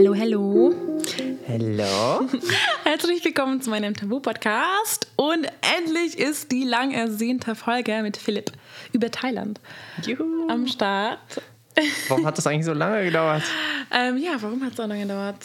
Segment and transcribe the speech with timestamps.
[0.00, 0.74] Hallo, hallo.
[1.46, 2.26] Hallo.
[2.84, 5.08] Herzlich willkommen zu meinem Tabu-Podcast.
[5.16, 5.46] Und
[5.76, 8.50] endlich ist die lang ersehnte Folge mit Philipp
[8.94, 9.60] über Thailand
[10.02, 10.48] Juhu.
[10.48, 11.18] am Start.
[12.08, 13.42] Warum hat das eigentlich so lange gedauert?
[13.92, 15.44] Ähm, ja, warum hat es so lange gedauert?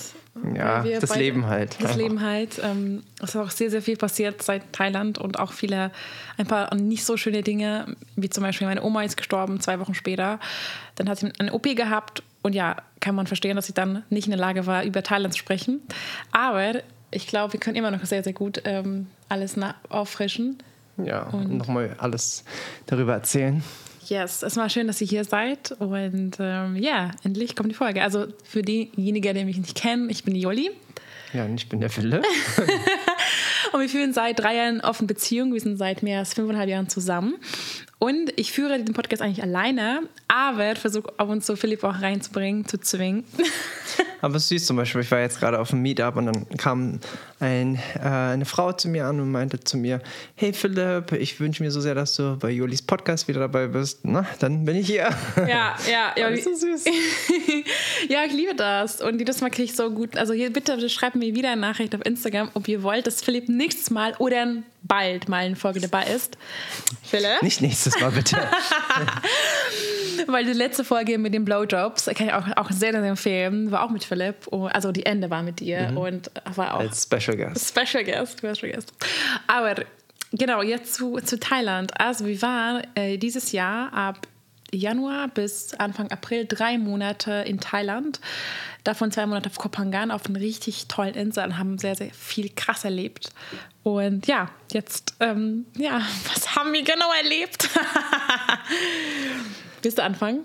[0.55, 1.75] Ja, das beide- Leben halt.
[1.81, 2.61] Das Leben halt.
[2.63, 5.89] Ähm, es ist auch sehr, sehr viel passiert seit Thailand und auch viele,
[6.37, 9.95] ein paar nicht so schöne Dinge, wie zum Beispiel meine Oma ist gestorben, zwei Wochen
[9.95, 10.39] später.
[10.93, 14.27] Dann hat sie eine OP gehabt und ja, kann man verstehen, dass sie dann nicht
[14.27, 15.81] in der Lage war, über Thailand zu sprechen.
[16.31, 16.73] Aber
[17.09, 19.55] ich glaube, wir können immer noch sehr, sehr gut ähm, alles
[19.89, 20.59] auffrischen.
[21.03, 22.43] Ja, und nochmal alles
[22.85, 23.63] darüber erzählen.
[24.05, 28.03] Yes, es war schön, dass ihr hier seid und ähm, ja, endlich kommt die Folge.
[28.03, 30.69] Also für diejenigen, die mich nicht kennen, ich bin die Jolli.
[31.33, 32.23] Ja, und ich bin der Philipp.
[33.75, 35.51] Und wir führen seit drei Jahren offene Beziehung.
[35.53, 37.35] Wir sind seit mehr als fünfeinhalb Jahren zusammen.
[37.99, 40.03] Und ich führe den Podcast eigentlich alleine,
[40.35, 43.23] aber versuche ab und zu Philipp auch reinzubringen, zu zwingen.
[44.21, 46.99] Aber süß zum Beispiel, ich war jetzt gerade auf einem Meetup und dann kam
[47.39, 50.01] ein, äh, eine Frau zu mir an und meinte zu mir,
[50.35, 53.99] hey Philipp, ich wünsche mir so sehr, dass du bei Julis Podcast wieder dabei bist.
[54.03, 55.09] Na, dann bin ich hier.
[55.37, 56.29] Ja, ja, ja.
[56.35, 56.85] Das ist so süß.
[58.09, 58.99] ja, ich liebe das.
[58.99, 60.17] Und jedes Mal kriege ich so gut.
[60.17, 63.47] Also hier bitte schreibt mir wieder eine Nachricht auf Instagram, ob ihr wollt, dass Philipp
[63.47, 66.37] nächstes Mal oder bald mal in Folge dabei ist.
[67.03, 67.41] Philipp?
[67.41, 68.37] Nicht nächstes Mal, bitte.
[70.27, 73.83] Weil die letzte Folge mit den Blowjobs, kann ich auch, auch sehr, sehr empfehlen, war
[73.83, 74.47] auch mit Philipp.
[74.51, 77.69] Oh, Also die Ende war mit dir und war auch Als Special Guest.
[77.69, 78.93] Special Guest, Special Guest.
[79.47, 79.75] Aber
[80.31, 81.99] genau, jetzt zu, zu Thailand.
[81.99, 84.27] Also wir waren äh, dieses Jahr ab
[84.71, 88.19] Januar bis Anfang April drei Monate in Thailand.
[88.83, 92.11] Davon zwei Monate auf Koh Phangan auf einer richtig tollen Insel und haben sehr, sehr
[92.11, 93.29] viel krass erlebt.
[93.83, 96.01] Und ja, jetzt, ähm, ja,
[96.33, 97.69] was haben wir genau erlebt?
[99.85, 100.39] Willst du anfangen?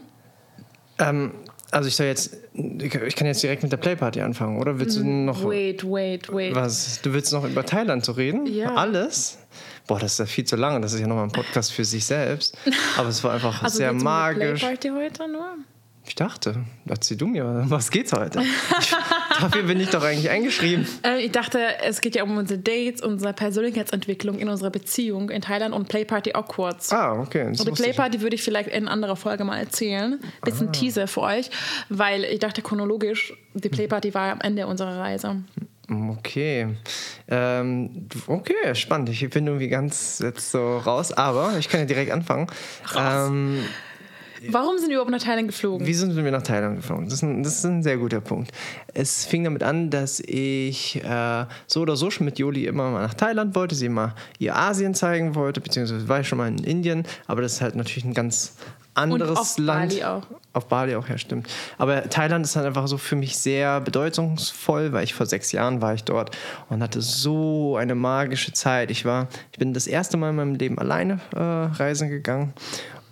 [0.99, 1.33] Ähm,
[1.71, 5.03] also ich soll jetzt, ich kann jetzt direkt mit der Playparty anfangen, oder willst du
[5.05, 6.55] noch Wait, wait, wait.
[6.55, 7.01] was?
[7.01, 8.45] Du willst noch über Thailand zu reden?
[8.45, 8.75] Ja.
[8.75, 9.39] Alles?
[9.87, 10.83] Boah, das ist ja viel zu lange.
[10.83, 12.55] Das ist ja nochmal ein Podcast für sich selbst.
[12.99, 14.61] Aber es war einfach Also sehr geht's um magisch.
[14.61, 15.55] Playparty heute nur?
[16.07, 18.43] Ich dachte, erzähl du mir, was geht's heute?
[18.43, 18.91] Ich,
[19.41, 20.87] dafür bin ich doch eigentlich eingeschrieben.
[21.05, 25.43] Äh, ich dachte, es geht ja um unsere Dates, unsere Persönlichkeitsentwicklung in unserer Beziehung in
[25.43, 26.93] Thailand und Playparty kurz.
[26.93, 27.49] Ah, okay.
[27.51, 27.83] Das Und die.
[27.83, 30.19] Playparty würde ich vielleicht in anderer Folge mal erzählen.
[30.43, 31.51] Bisschen Teaser für euch,
[31.89, 35.45] weil ich dachte chronologisch, die Playparty war am Ende unserer Reise.
[35.91, 36.69] Okay.
[37.29, 39.09] Ähm, okay, spannend.
[39.09, 42.47] Ich bin irgendwie ganz jetzt so raus, aber ich kann ja direkt anfangen.
[42.97, 43.65] Ähm,
[44.49, 45.87] Warum sind wir überhaupt nach Thailand geflogen?
[45.87, 47.05] Wie sind wir nach Thailand geflogen?
[47.05, 48.53] Das ist, ein, das ist ein sehr guter Punkt.
[48.95, 53.03] Es fing damit an, dass ich äh, so oder so schon mit Joli immer mal
[53.03, 56.59] nach Thailand wollte, sie mal ihr Asien zeigen wollte, beziehungsweise war ich schon mal in
[56.65, 58.55] Indien, aber das ist halt natürlich ein ganz
[58.95, 59.91] anderes auf Land.
[59.91, 60.23] Bali auch.
[60.53, 61.49] Auf Bali auch, ja, stimmt.
[61.79, 65.81] Aber Thailand ist halt einfach so für mich sehr bedeutungsvoll, weil ich vor sechs Jahren
[65.81, 66.37] war ich dort
[66.69, 68.91] und hatte so eine magische Zeit.
[68.91, 72.53] Ich war, ich bin das erste Mal in meinem Leben alleine äh, reisen gegangen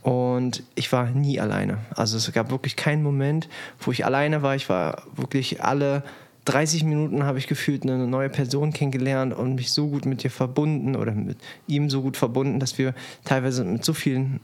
[0.02, 1.78] und ich war nie alleine.
[1.94, 3.48] Also es gab wirklich keinen Moment,
[3.80, 4.54] wo ich alleine war.
[4.54, 6.02] Ich war wirklich alle
[6.48, 10.30] 30 Minuten habe ich gefühlt eine neue Person kennengelernt und mich so gut mit ihr
[10.30, 12.94] verbunden oder mit ihm so gut verbunden, dass wir
[13.24, 14.40] teilweise mit so vielen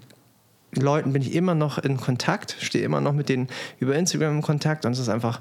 [0.73, 3.49] Leuten bin ich immer noch in Kontakt, stehe immer noch mit denen
[3.79, 5.41] über Instagram in Kontakt und es ist einfach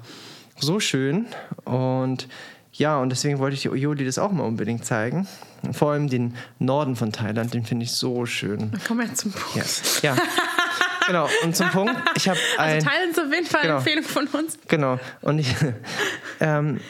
[0.58, 1.26] so schön.
[1.64, 2.28] Und
[2.76, 5.28] ja, und deswegen wollte ich Joli das auch mal unbedingt zeigen.
[5.72, 8.72] Vor allem den Norden von Thailand, den finde ich so schön.
[8.86, 10.02] Kommen wir zum Punkt.
[10.02, 10.14] Ja.
[10.14, 10.22] ja.
[11.06, 12.74] genau, und zum Punkt, ich habe ein.
[12.76, 13.78] Also Thailand ist auf jeden Fall eine Genau.
[13.78, 14.58] Empfehlung von uns.
[14.68, 14.98] Genau.
[15.22, 15.54] Und, ich,
[16.40, 16.80] ähm,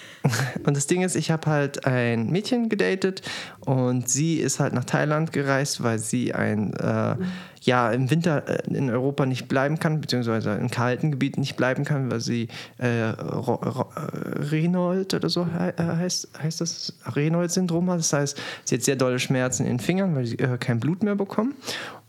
[0.65, 3.23] und das Ding ist, ich habe halt ein Mädchen gedatet
[3.61, 7.17] und sie ist halt nach Thailand gereist, weil sie ein äh,
[7.61, 11.85] ja im Winter äh, in Europa nicht bleiben kann, beziehungsweise in kalten Gebieten nicht bleiben
[11.85, 12.49] kann, weil sie
[12.79, 17.99] äh, Ro- Ro- äh, Renold oder so he- äh, heißt, heißt das Renold-Syndrom hat.
[17.99, 21.03] Das heißt, sie hat sehr dolle Schmerzen in den Fingern, weil sie äh, kein Blut
[21.03, 21.55] mehr bekommen.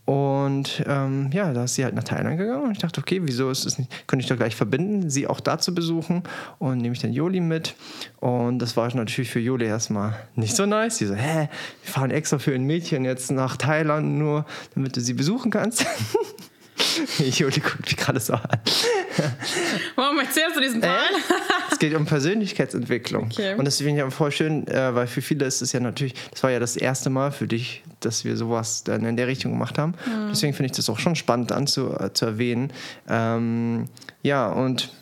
[0.06, 3.50] Und ähm, ja, da ist sie halt nach Thailand gegangen und ich dachte, okay, wieso
[3.50, 6.22] ist es nicht, könnte ich doch gleich verbinden, sie auch da zu besuchen
[6.60, 7.74] und nehme ich dann Joli mit.
[8.20, 10.98] Und das war natürlich für Joli erstmal nicht so nice.
[10.98, 11.48] Sie so, hä,
[11.82, 15.84] wir fahren extra für ein Mädchen jetzt nach Thailand, nur damit du sie besuchen kannst.
[17.18, 18.42] Joli guckt mich gerade so an.
[19.96, 21.08] Warum erzählst du diesen Teil?
[21.70, 23.24] Es geht um Persönlichkeitsentwicklung.
[23.32, 23.54] Okay.
[23.54, 26.14] Und das finde ich aber voll schön, äh, weil für viele ist es ja natürlich,
[26.30, 29.52] das war ja das erste Mal für dich, dass wir sowas dann in der Richtung
[29.52, 29.94] gemacht haben.
[30.30, 32.72] Deswegen finde ich das auch schon spannend anzu, äh, zu erwähnen.
[33.08, 33.86] Ähm,
[34.22, 34.92] ja, und,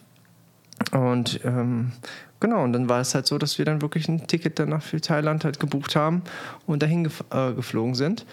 [0.92, 1.92] und ähm,
[2.40, 5.00] genau, und dann war es halt so, dass wir dann wirklich ein Ticket danach für
[5.00, 6.22] Thailand halt gebucht haben
[6.66, 8.26] und dahin gef äh, geflogen sind.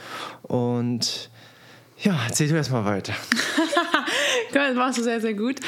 [0.44, 1.30] Und
[2.04, 3.14] ja, erzähl du erst mal weiter.
[4.54, 5.60] das machst du sehr, sehr gut.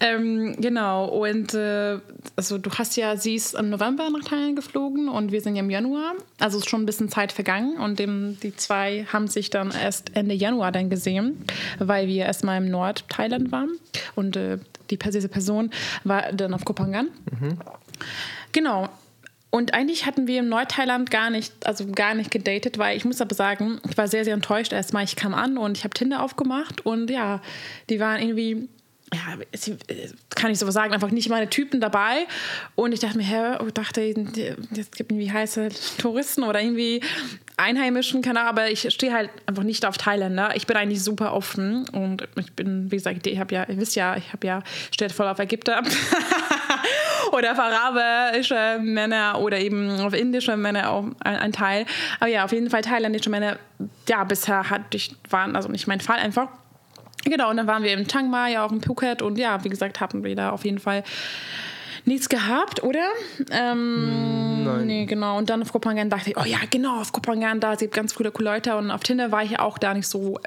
[0.00, 1.98] Ähm, genau, und äh,
[2.36, 5.62] also du hast ja, sie ist im November nach Thailand geflogen und wir sind ja
[5.62, 6.14] im Januar.
[6.38, 10.16] Also ist schon ein bisschen Zeit vergangen und dem, die zwei haben sich dann erst
[10.16, 11.44] Ende Januar dann gesehen,
[11.78, 13.76] weil wir erstmal im Nord-Thailand waren
[14.14, 14.58] und äh,
[14.90, 15.70] die, diese Person
[16.04, 17.08] war dann auf Kopangan.
[17.40, 17.58] Mhm.
[18.52, 18.88] Genau,
[19.54, 23.20] und eigentlich hatten wir im Nordthailand gar nicht, also gar nicht gedatet, weil ich muss
[23.20, 25.04] aber sagen, ich war sehr, sehr enttäuscht erstmal.
[25.04, 27.42] Ich kam an und ich habe Tinder aufgemacht und ja,
[27.90, 28.70] die waren irgendwie,
[29.12, 29.20] ja,
[30.30, 32.26] kann ich so sagen, einfach nicht meine Typen dabei.
[32.76, 37.02] Und ich dachte mir, hä, ich dachte, es gibt irgendwie heiße Touristen oder irgendwie
[37.58, 40.56] Einheimischen, keine Ahnung, aber ich stehe halt einfach nicht auf Thailänder.
[40.56, 43.96] Ich bin eigentlich super offen und ich bin, wie gesagt, ich habe ja, ihr wisst
[43.96, 45.82] ja, ich habe ja, steht voll auf Ägypter.
[47.32, 51.86] oder auf arabische Männer oder eben auf indische Männer auch ein, ein, Teil.
[52.20, 53.56] Aber ja, auf jeden Fall thailändische Männer,
[54.08, 56.48] ja, bisher hatte ich, waren also nicht mein Fall einfach.
[57.24, 59.68] Genau, und dann waren wir in Chiang Mai, ja auch in Phuket und ja, wie
[59.68, 61.04] gesagt, hatten wir da auf jeden Fall
[62.04, 63.08] nichts gehabt, oder?
[63.50, 64.86] Ähm, Nein.
[64.86, 65.38] Nee, genau.
[65.38, 68.32] Und dann auf Kopangan dachte ich, oh ja, genau, auf Kopangan, da sieht ganz coole
[68.38, 68.76] Leute.
[68.76, 70.38] Und auf Tinder war ich auch da nicht so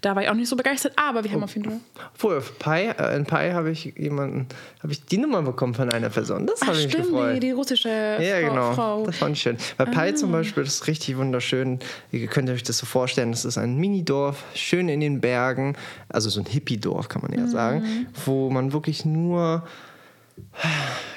[0.00, 1.44] da war ich auch nicht so begeistert, aber wir haben oh.
[1.44, 1.80] auf jeden Fall.
[2.14, 4.46] Vorher auf Pi, äh, in Pi habe ich jemanden,
[4.82, 6.46] habe ich die Nummer bekommen von einer Person.
[6.46, 7.36] Das habe ich mich gefreut.
[7.36, 8.72] Die, die russische ja, Frau, genau.
[8.72, 9.06] Frau.
[9.06, 9.56] Das fand ich schön.
[9.76, 9.90] Bei ah.
[9.90, 11.78] Pi zum Beispiel, das ist richtig wunderschön.
[12.12, 15.76] Ihr könnt euch das so vorstellen, das ist ein Mini-Dorf, schön in den Bergen,
[16.08, 17.48] also so ein Hippie-Dorf kann man ja mhm.
[17.48, 19.64] sagen, wo man wirklich nur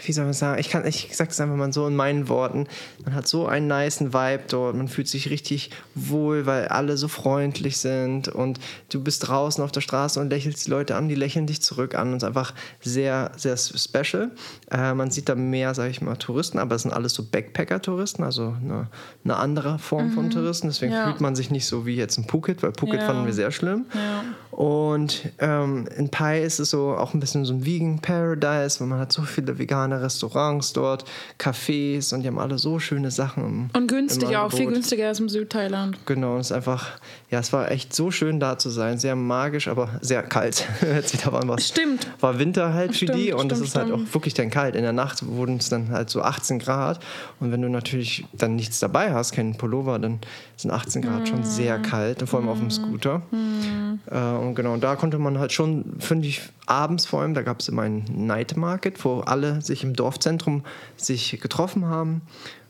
[0.05, 2.67] wie soll man sagen, ich kann, ich sage es einfach mal so in meinen Worten,
[3.05, 7.07] man hat so einen niceen Vibe dort, man fühlt sich richtig wohl, weil alle so
[7.07, 8.59] freundlich sind und
[8.89, 11.95] du bist draußen auf der Straße und lächelst die Leute an, die lächeln dich zurück
[11.95, 14.31] an und es ist einfach sehr, sehr special.
[14.71, 18.23] Äh, man sieht da mehr, sage ich mal, Touristen, aber es sind alles so Backpacker-Touristen,
[18.23, 18.87] also eine,
[19.23, 20.13] eine, andere Form mhm.
[20.13, 21.05] von Touristen, deswegen ja.
[21.05, 23.05] fühlt man sich nicht so wie jetzt in Phuket, weil Phuket ja.
[23.05, 23.85] fanden wir sehr schlimm.
[23.93, 24.23] Ja.
[24.51, 28.85] Und ähm, in Pai ist es so auch ein bisschen so ein Vegan Paradise, wo
[28.85, 31.05] man hat so viele vegane Restaurants dort,
[31.39, 33.43] Cafés und die haben alle so schöne Sachen.
[33.43, 36.05] Im, und günstig auch, viel günstiger als im Südthailand.
[36.05, 36.91] Genau, es ist einfach,
[37.29, 40.67] ja, es war echt so schön da zu sein, sehr magisch, aber sehr kalt.
[40.81, 42.07] Jetzt wieder war Stimmt.
[42.19, 44.75] War Winter halt für stimmt, die und es ist halt auch wirklich dann kalt.
[44.75, 46.99] In der Nacht wurden es dann halt so 18 Grad
[47.39, 50.19] und wenn du natürlich dann nichts dabei hast, keinen Pullover, dann
[50.57, 51.25] sind 18 Grad mm.
[51.25, 52.51] schon sehr kalt, vor allem mm.
[52.51, 53.21] auf dem Scooter.
[53.31, 53.99] Mm.
[54.09, 57.59] Äh, und genau, da konnte man halt schon, finde ich, abends vor allem, da gab
[57.59, 60.63] es immer einen Night Market, wo alle sich im Dorfzentrum
[60.97, 62.21] sich getroffen haben.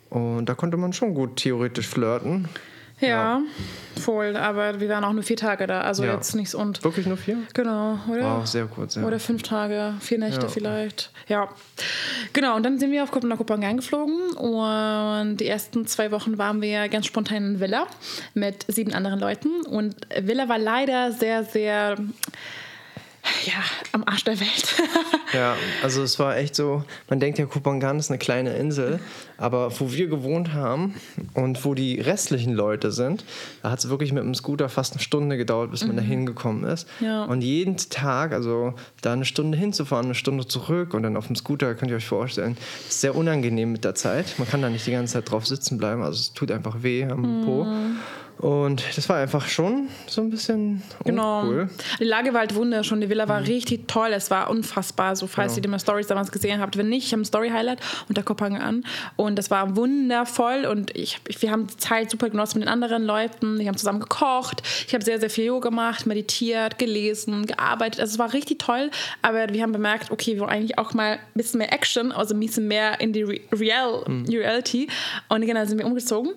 [0.10, 2.48] Und da konnte man schon gut theoretisch flirten.
[3.00, 3.42] Ja, ja,
[4.00, 4.36] voll.
[4.38, 5.82] Aber wir waren auch nur vier Tage da.
[5.82, 6.14] Also ja.
[6.14, 6.84] jetzt nichts und.
[6.84, 7.38] Wirklich nur vier?
[7.54, 8.38] Genau, oder?
[8.38, 9.04] Wow, sehr kurz, ja.
[9.04, 10.48] Oder fünf Tage, vier Nächte ja.
[10.48, 11.12] vielleicht.
[11.28, 11.50] Ja.
[12.32, 14.34] Genau, und dann sind wir auf nach Kopenhagen geflogen.
[14.34, 17.88] Und die ersten zwei Wochen waren wir ganz spontan in Villa
[18.34, 19.62] mit sieben anderen Leuten.
[19.66, 21.98] Und Villa war leider sehr, sehr
[23.46, 23.54] ja,
[23.92, 24.76] am Arsch der Welt.
[25.34, 29.00] ja, also es war echt so, man denkt ja, Kupangan ist eine kleine Insel,
[29.38, 30.96] aber wo wir gewohnt haben
[31.34, 33.24] und wo die restlichen Leute sind,
[33.62, 36.00] da hat es wirklich mit dem Scooter fast eine Stunde gedauert, bis man mhm.
[36.00, 36.88] da hingekommen ist.
[37.00, 37.26] Ja.
[37.26, 41.36] Und jeden Tag, also da eine Stunde hinzufahren, eine Stunde zurück und dann auf dem
[41.36, 44.36] Scooter, könnt ihr euch vorstellen, ist sehr unangenehm mit der Zeit.
[44.38, 47.06] Man kann da nicht die ganze Zeit drauf sitzen bleiben, also es tut einfach weh
[47.06, 47.46] am mhm.
[47.46, 47.68] Po.
[48.40, 51.46] Und das war einfach schon so ein bisschen genau.
[51.46, 51.70] cool.
[52.00, 53.00] Die Lage war halt wunderschön.
[53.00, 53.46] Die Villa war mhm.
[53.46, 54.10] richtig toll.
[54.12, 55.16] Es war unfassbar.
[55.16, 55.68] So, falls genau.
[55.70, 56.78] ihr die Stories damals gesehen habt.
[56.78, 57.80] Wenn nicht, ich habe ein Story-Highlight
[58.10, 58.86] unter Kopenhagen an.
[59.16, 60.66] Und das war wundervoll.
[60.66, 63.60] Und ich, wir haben die Zeit super genossen mit den anderen Leuten.
[63.60, 64.62] Wir haben zusammen gekocht.
[64.88, 68.02] Ich habe sehr, sehr viel Yoga gemacht, meditiert, gelesen, gearbeitet.
[68.02, 68.92] Also es war richtig toll.
[69.22, 72.34] Aber wir haben bemerkt, okay, wir wollen eigentlich auch mal ein bisschen mehr Action, also
[72.34, 74.26] ein bisschen mehr in die Real, mhm.
[74.26, 74.88] Reality.
[75.30, 76.34] Und genau, sind wir umgezogen.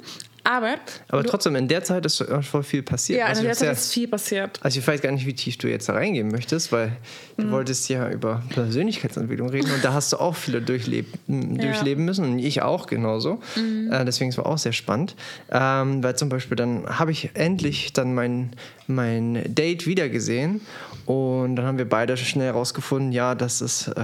[0.47, 0.77] Aber,
[1.09, 3.19] aber trotzdem, in der Zeit ist voll viel passiert.
[3.19, 4.61] Ja, also in der Zeit ist viel passiert.
[4.63, 6.97] Also ich weiß gar nicht, wie tief du jetzt da reingehen möchtest, weil
[7.37, 7.43] mhm.
[7.43, 11.63] du wolltest ja über Persönlichkeitsentwicklung reden und da hast du auch viele durchleben, ja.
[11.63, 13.41] durchleben müssen und ich auch genauso.
[13.57, 13.91] Mhm.
[13.91, 15.17] Äh, deswegen ist es auch sehr spannend,
[15.51, 18.53] ähm, weil zum Beispiel dann habe ich endlich dann mein,
[18.87, 20.61] mein Date wiedergesehen
[21.07, 24.01] und dann haben wir beide schnell herausgefunden, ja, dass es äh,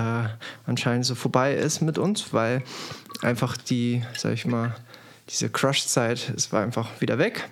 [0.67, 2.65] anscheinend so vorbei ist mit uns, weil
[3.23, 4.75] einfach die, sag ich mal,
[5.33, 7.49] diese Crush-Zeit, es war einfach wieder weg.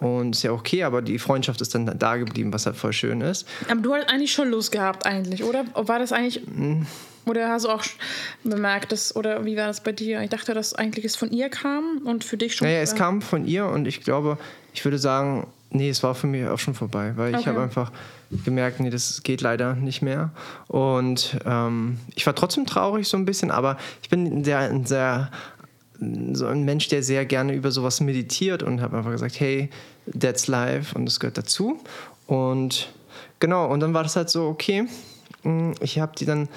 [0.00, 3.20] Und ist ja okay, aber die Freundschaft ist dann da geblieben, was halt voll schön
[3.20, 3.46] ist.
[3.68, 5.64] Aber du hast eigentlich schon Lust gehabt, eigentlich, oder?
[5.74, 6.46] War das eigentlich.
[6.46, 6.86] Mhm.
[7.26, 7.82] Oder hast du auch
[8.42, 10.20] bemerkt, dass, oder wie war das bei dir?
[10.20, 12.66] Ich dachte, dass eigentlich es von ihr kam und für dich schon.
[12.66, 14.36] Naja, es kam von ihr und ich glaube,
[14.74, 17.40] ich würde sagen, nee, es war für mich auch schon vorbei, weil okay.
[17.40, 17.92] ich habe einfach
[18.44, 20.30] gemerkt, nee, das geht leider nicht mehr.
[20.66, 25.30] Und ähm, ich war trotzdem traurig so ein bisschen, aber ich bin sehr, ein sehr
[25.98, 29.70] so ein Mensch, der sehr gerne über sowas meditiert und habe einfach gesagt, hey,
[30.18, 31.80] that's life und das gehört dazu.
[32.26, 32.92] Und
[33.40, 34.86] genau, und dann war das halt so, okay,
[35.42, 36.48] mh, ich habe die dann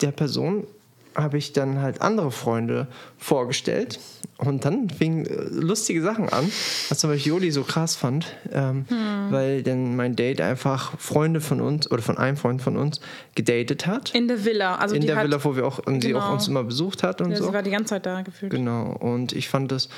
[0.00, 0.64] der Person
[1.22, 2.86] habe ich dann halt andere Freunde
[3.18, 4.00] vorgestellt
[4.38, 6.50] und dann fingen äh, lustige Sachen an,
[6.88, 8.84] was zum Beispiel Joli so krass fand, ähm,
[9.30, 13.00] weil dann mein Date einfach Freunde von uns oder von einem Freund von uns
[13.34, 14.14] gedatet hat.
[14.14, 14.76] In der Villa.
[14.76, 16.32] Also in der hat, Villa, wo wir auch, und sie auch Genau.
[16.32, 17.46] uns immer besucht hat und Ja, so.
[17.46, 18.50] Sie war die ganze Zeit da gefühlt.
[18.50, 19.88] Genau, und ich fand das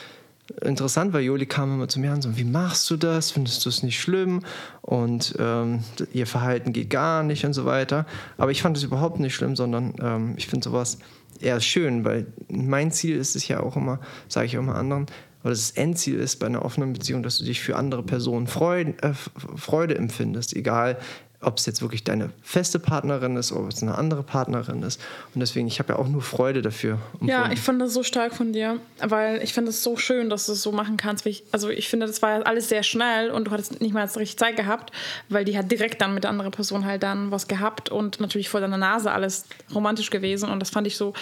[0.60, 3.30] interessant, weil Joli kam immer zu mir und so, wie machst du das?
[3.30, 4.42] Findest du es nicht schlimm?
[4.82, 8.06] Und ähm, ihr Verhalten geht gar nicht und so weiter.
[8.38, 10.98] Aber ich fand es überhaupt nicht schlimm, sondern ähm, ich finde sowas
[11.40, 15.06] eher schön, weil mein Ziel ist es ja auch immer, sage ich auch immer anderen,
[15.42, 18.94] oder das Endziel ist bei einer offenen Beziehung, dass du dich für andere Personen Freude,
[19.02, 19.12] äh,
[19.56, 20.98] Freude empfindest, egal
[21.42, 25.00] ob es jetzt wirklich deine feste Partnerin ist oder ob es eine andere Partnerin ist.
[25.34, 26.98] Und deswegen, ich habe ja auch nur Freude dafür.
[27.20, 27.52] Ja, empfunden.
[27.52, 30.52] ich fand das so stark von dir, weil ich finde es so schön, dass du
[30.52, 31.24] es so machen kannst.
[31.24, 34.08] Wie ich, also ich finde, das war alles sehr schnell und du hattest nicht mal
[34.08, 34.92] so richtig Zeit gehabt,
[35.28, 38.48] weil die hat direkt dann mit der anderen Person halt dann was gehabt und natürlich
[38.48, 39.44] vor deiner Nase alles
[39.74, 41.12] romantisch gewesen und das fand ich so,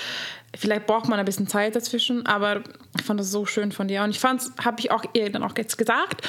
[0.57, 2.63] vielleicht braucht man ein bisschen Zeit dazwischen, aber
[2.99, 5.43] ich fand das so schön von dir und ich fand, habe ich auch ihr dann
[5.43, 6.27] auch jetzt gesagt,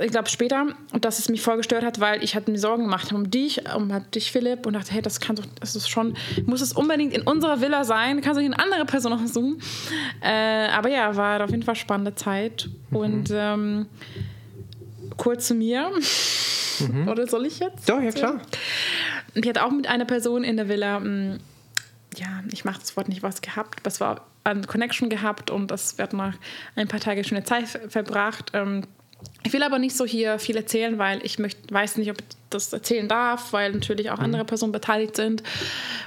[0.00, 0.66] ich glaube später,
[1.00, 3.90] dass es mich voll gestört hat, weil ich hatte mir Sorgen gemacht um dich, um
[4.14, 7.22] dich, Philipp, und dachte, hey, das kann doch, das ist schon, muss es unbedingt in
[7.22, 9.60] unserer Villa sein, kannst du nicht eine andere Person noch suchen.
[10.20, 12.68] Äh, aber ja, war auf jeden Fall spannende Zeit.
[12.90, 13.86] Und ähm,
[15.16, 15.90] kurz zu mir.
[17.06, 17.88] Oder soll ich jetzt?
[17.88, 18.40] Doch, ja klar.
[19.34, 21.38] Ich hatte auch mit einer Person in der Villa, mh,
[22.16, 25.70] ja, ich mache das Wort nicht was gehabt, aber es war eine Connection gehabt und
[25.70, 26.34] das wird nach
[26.74, 28.50] ein paar Tage schöne Zeit ver- verbracht.
[28.54, 28.82] Ähm,
[29.44, 32.36] ich will aber nicht so hier viel erzählen, weil ich möcht, weiß nicht, ob ich
[32.50, 35.42] das erzählen darf, weil natürlich auch andere Personen beteiligt sind.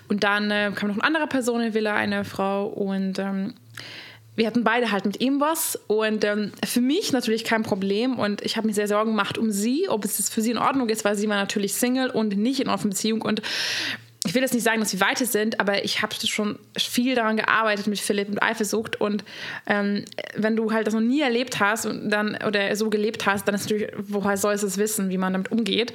[0.07, 2.67] Und dann äh, kam noch eine andere Person in Villa, eine Frau.
[2.67, 3.53] Und ähm,
[4.36, 5.79] wir hatten beide halt mit ihm was.
[5.88, 8.17] Und ähm, für mich natürlich kein Problem.
[8.19, 10.89] Und ich habe mir sehr Sorgen gemacht um sie, ob es für sie in Ordnung
[10.89, 13.22] ist, weil sie war natürlich Single und nicht in offener Beziehung.
[13.22, 13.41] Und
[14.25, 17.38] ich will jetzt nicht sagen, dass wir weiter sind, aber ich habe schon viel daran
[17.38, 19.24] gearbeitet mit Philipp und Eifersucht und
[19.67, 20.03] ähm,
[20.36, 23.53] wenn du halt das noch nie erlebt hast und dann oder so gelebt hast, dann
[23.53, 25.94] ist natürlich, woher sollst du es wissen, wie man damit umgeht?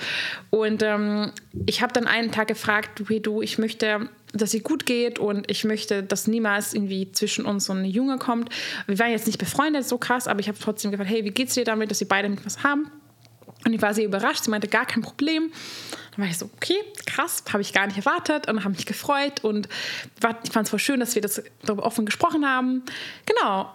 [0.50, 1.32] Und ähm,
[1.66, 5.50] ich habe dann einen Tag gefragt, hey du, ich möchte dass ihr gut geht und
[5.50, 8.48] ich möchte, dass niemals irgendwie zwischen uns so eine Junge kommt.
[8.86, 11.54] Wir waren jetzt nicht befreundet so krass, aber ich habe trotzdem gefragt, hey, wie geht's
[11.54, 12.92] dir damit, dass wir beide mit was haben?
[13.64, 14.44] Und ich war sehr überrascht.
[14.44, 15.52] Sie meinte, gar kein Problem.
[16.20, 19.68] War ich so, okay, krass, habe ich gar nicht erwartet und habe mich gefreut und
[20.20, 22.82] war, ich fand es voll schön, dass wir das darüber offen gesprochen haben.
[23.26, 23.74] Genau.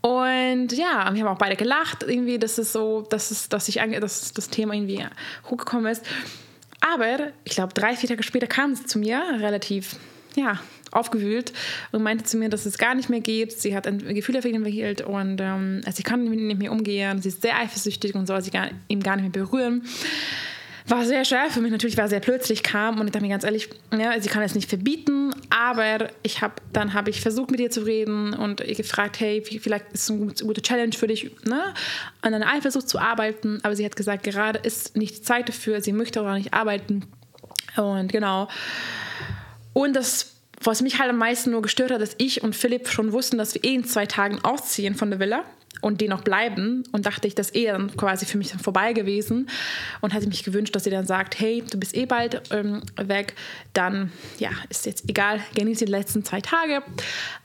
[0.00, 3.76] Und ja, wir haben auch beide gelacht, irgendwie, dass es so, dass, es, dass, ich,
[3.76, 5.04] dass das Thema irgendwie
[5.48, 6.04] hochgekommen ist.
[6.80, 9.96] Aber ich glaube, drei, vier Tage später kam sie zu mir, relativ,
[10.34, 10.58] ja,
[10.92, 11.52] aufgewühlt
[11.90, 13.52] und meinte zu mir, dass es gar nicht mehr geht.
[13.52, 17.22] Sie hat ein Gefühl ihn entwickelt und ähm, sie kann nicht mehr umgehen.
[17.22, 19.84] Sie ist sehr eifersüchtig und soll sie gar, ihm gar nicht mehr berühren.
[20.88, 21.70] War sehr schwer für mich.
[21.70, 24.54] Natürlich, weil sehr plötzlich kam und ich dachte mir ganz ehrlich, ja, sie kann es
[24.54, 28.74] nicht verbieten, aber ich habe dann habe ich versucht mit ihr zu reden und ihr
[28.74, 31.74] gefragt, hey, vielleicht ist es eine gute- gute Challenge für dich, ne,
[32.20, 35.80] an einer Eifersucht zu arbeiten, aber sie hat gesagt, gerade ist nicht die Zeit dafür,
[35.80, 37.04] sie möchte auch nicht arbeiten.
[37.76, 38.48] Und genau.
[39.72, 43.12] Und das, was mich halt am meisten nur gestört hat, dass ich und Philipp schon
[43.12, 45.44] wussten, dass wir eh in zwei Tagen ausziehen von der Villa
[45.82, 46.84] und die noch bleiben.
[46.92, 49.50] Und dachte ich, das ist eh dann quasi für mich dann vorbei gewesen.
[50.00, 53.34] Und hatte mich gewünscht, dass sie dann sagt, hey, du bist eh bald ähm, weg.
[53.74, 56.82] Dann, ja, ist jetzt egal, genieße die letzten zwei Tage.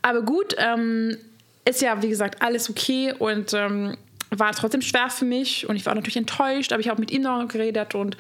[0.02, 1.18] Aber gut, ähm,
[1.66, 3.98] ist ja, wie gesagt, alles okay und ähm,
[4.30, 7.24] war trotzdem schwer für mich und ich war natürlich enttäuscht, aber ich habe mit ihm
[7.24, 8.18] noch geredet und,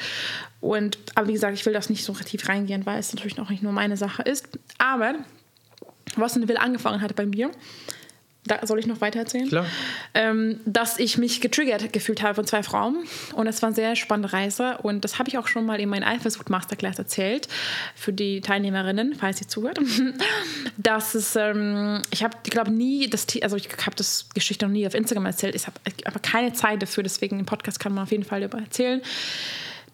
[0.62, 3.50] und aber wie gesagt, ich will das nicht so tief reingehen, weil es natürlich noch
[3.50, 4.48] nicht nur meine Sache ist.
[4.78, 5.16] Aber
[6.16, 7.52] was in der Will angefangen hat bei mir,
[8.48, 9.48] da soll ich noch weiter erzählen?
[9.48, 9.66] Klar.
[10.14, 13.06] Ähm, dass ich mich getriggert gefühlt habe von zwei Frauen.
[13.34, 14.78] Und es war eine sehr spannende Reise.
[14.80, 17.48] Und das habe ich auch schon mal in meinem Eifersucht Masterclass erzählt.
[17.96, 19.80] Für die Teilnehmerinnen, falls ihr zuhört.
[20.78, 24.72] dass es, ähm, ich habe, ich glaube, nie, das, also ich habe das Geschichte noch
[24.72, 25.56] nie auf Instagram erzählt.
[25.56, 27.04] Ich habe aber keine Zeit dafür.
[27.04, 29.02] Deswegen im Podcast kann man auf jeden Fall darüber erzählen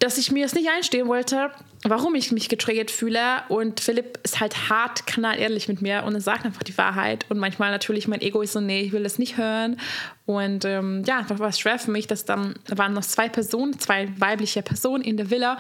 [0.04, 1.50] dass ich mir es nicht einstehen wollte,
[1.84, 3.44] warum ich mich getriggert fühle.
[3.48, 7.26] Und Philipp ist halt hart, knallehrlich mit mir und er sagt einfach die Wahrheit.
[7.30, 9.80] Und manchmal natürlich mein Ego ist so, nee, ich will das nicht hören.
[10.26, 13.80] Und ähm, ja, einfach es schwer für mich, dass dann da waren noch zwei Personen,
[13.80, 15.58] zwei weibliche Personen in der Villa,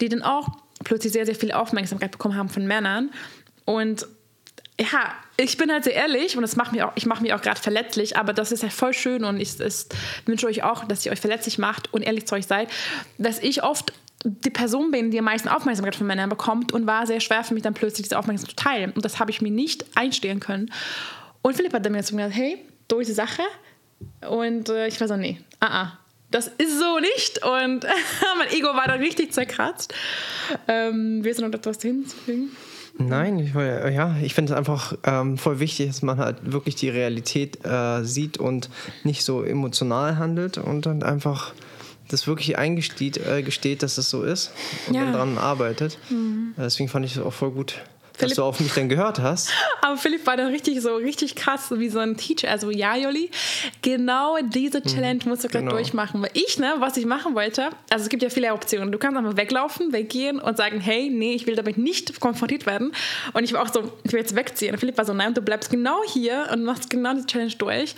[0.00, 0.48] die dann auch
[0.84, 3.10] plötzlich sehr, sehr viel Aufmerksamkeit bekommen haben von Männern.
[3.66, 4.06] Und
[4.82, 7.40] ja, ich bin halt sehr ehrlich und das macht mich auch, ich mache mich auch
[7.40, 9.88] gerade verletzlich, aber das ist ja voll schön und ich es
[10.26, 12.68] wünsche euch auch, dass ihr euch verletzlich macht und ehrlich zu euch seid,
[13.18, 13.92] dass ich oft
[14.24, 17.54] die Person bin, die am meisten Aufmerksamkeit von Männern bekommt und war sehr schwer für
[17.54, 20.72] mich dann plötzlich diese Aufmerksamkeit zu teilen und das habe ich mir nicht einstehen können.
[21.42, 22.58] Und Philipp hat dann mir zu mir gesagt, hey,
[22.88, 23.42] durch die Sache
[24.28, 25.98] und äh, ich war so, nee, ah, ah,
[26.30, 27.44] das ist so nicht.
[27.44, 27.84] Und
[28.38, 29.94] mein Ego war da richtig zerkratzt.
[30.66, 32.56] Ähm, willst du noch etwas hinzufügen?
[33.08, 36.88] Nein, ich, ja, ich finde es einfach ähm, voll wichtig, dass man halt wirklich die
[36.88, 38.70] Realität äh, sieht und
[39.04, 41.52] nicht so emotional handelt und dann einfach
[42.08, 44.52] das wirklich eingesteht, äh, gesteht, dass es so ist
[44.86, 45.04] und ja.
[45.04, 45.98] dann daran arbeitet.
[46.10, 46.54] Mhm.
[46.56, 47.82] Deswegen fand ich es auch voll gut
[48.22, 49.50] Philipp, dass du auf mich dann gehört hast.
[49.82, 52.50] Aber Philipp war dann richtig so, richtig krass, wie so ein Teacher.
[52.50, 53.30] Also, ja, Joli,
[53.82, 54.84] genau diese mhm.
[54.84, 55.76] Challenge musst du gerade genau.
[55.76, 56.22] durchmachen.
[56.22, 58.92] Weil ich, ne, was ich machen wollte, also es gibt ja viele Optionen.
[58.92, 62.92] Du kannst einfach weglaufen, weggehen und sagen, hey, nee, ich will damit nicht konfrontiert werden.
[63.32, 64.72] Und ich war auch so, ich will jetzt wegziehen.
[64.72, 67.94] Und Philipp war so, nein, du bleibst genau hier und machst genau die Challenge durch.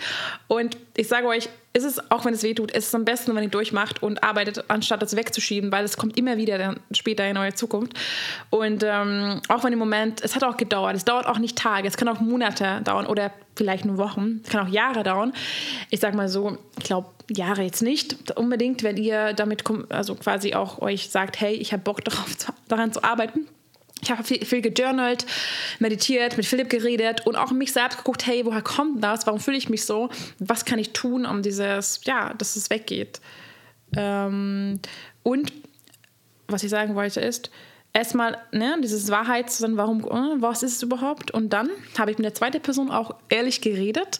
[0.47, 3.35] Und ich sage euch, ist es, auch wenn es weh tut, ist es am besten,
[3.35, 7.27] wenn ihr durchmacht und arbeitet, anstatt das wegzuschieben, weil es kommt immer wieder dann später
[7.27, 7.93] in eure Zukunft.
[8.49, 11.87] Und ähm, auch wenn im Moment, es hat auch gedauert, es dauert auch nicht Tage,
[11.87, 15.33] es kann auch Monate dauern oder vielleicht nur Wochen, es kann auch Jahre dauern.
[15.89, 20.53] Ich sag mal so, ich glaube, Jahre jetzt nicht unbedingt, wenn ihr damit, also quasi
[20.53, 22.25] auch euch sagt, hey, ich habe Bock darauf,
[22.69, 23.47] daran zu arbeiten
[24.05, 25.25] ich habe viel, viel gejournalt,
[25.79, 29.25] meditiert, mit Philipp geredet und auch mich selbst geguckt, hey, woher kommt das?
[29.25, 30.09] Warum fühle ich mich so?
[30.39, 33.19] Was kann ich tun, um dieses, ja, dass es weggeht?
[33.95, 34.79] Ähm,
[35.23, 35.51] und
[36.47, 37.49] was ich sagen wollte ist,
[37.93, 41.31] erstmal ne, dieses Wahrheit zu sagen, warum, äh, was ist es überhaupt?
[41.31, 44.19] Und dann habe ich mit der zweiten Person auch ehrlich geredet.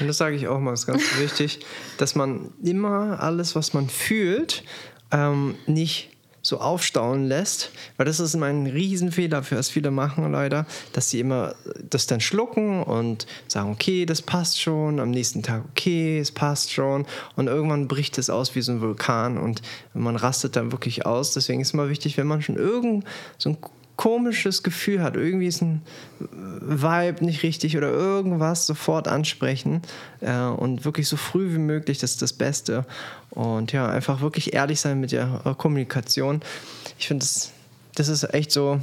[0.00, 1.60] Und das sage ich auch mal, ist ganz wichtig,
[1.98, 4.64] dass man immer alles, was man fühlt,
[5.10, 6.11] ähm, nicht
[6.42, 11.08] so aufstauen lässt, weil das ist immer ein Riesenfehler, für was viele machen leider, dass
[11.08, 11.54] sie immer
[11.88, 16.72] das dann schlucken und sagen, okay, das passt schon, am nächsten Tag, okay, es passt
[16.72, 17.06] schon
[17.36, 19.62] und irgendwann bricht es aus wie so ein Vulkan und
[19.94, 21.32] man rastet dann wirklich aus.
[21.32, 23.04] Deswegen ist es immer wichtig, wenn man schon irgend
[23.38, 23.58] so ein
[23.96, 25.82] komisches Gefühl hat, irgendwie ist ein
[26.18, 29.82] Vibe nicht richtig oder irgendwas, sofort ansprechen
[30.20, 32.84] äh, und wirklich so früh wie möglich, das ist das Beste.
[33.30, 36.40] Und ja, einfach wirklich ehrlich sein mit der äh, Kommunikation.
[36.98, 37.52] Ich finde, das,
[37.94, 38.80] das ist echt so,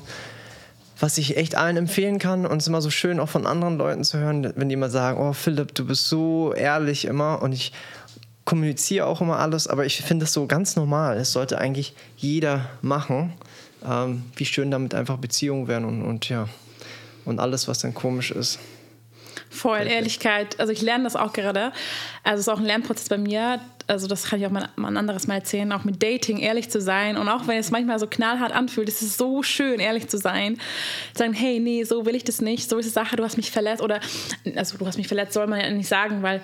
[0.99, 2.45] was ich echt allen empfehlen kann.
[2.45, 4.89] Und es ist immer so schön, auch von anderen Leuten zu hören, wenn die immer
[4.89, 7.41] sagen, oh Philipp, du bist so ehrlich immer.
[7.41, 7.71] Und ich
[8.45, 11.17] kommuniziere auch immer alles, aber ich finde das so ganz normal.
[11.17, 13.33] Es sollte eigentlich jeder machen
[13.85, 16.47] ähm, wie schön damit einfach Beziehungen werden und, und ja,
[17.25, 18.59] und alles, was dann komisch ist.
[19.49, 20.59] Voll, Ehrlichkeit.
[20.59, 21.71] Also ich lerne das auch gerade.
[22.23, 23.59] Also es ist auch ein Lernprozess bei mir.
[23.87, 25.71] Also das kann ich auch mal, mal ein anderes Mal erzählen.
[25.71, 27.17] Auch mit Dating ehrlich zu sein.
[27.17, 30.59] Und auch wenn es manchmal so knallhart anfühlt, ist es so schön, ehrlich zu sein.
[31.15, 32.69] Sagen, hey, nee, so will ich das nicht.
[32.69, 33.81] So ist die Sache, du hast mich verletzt.
[33.81, 33.99] Oder,
[34.55, 36.41] also du hast mich verletzt, soll man ja nicht sagen, weil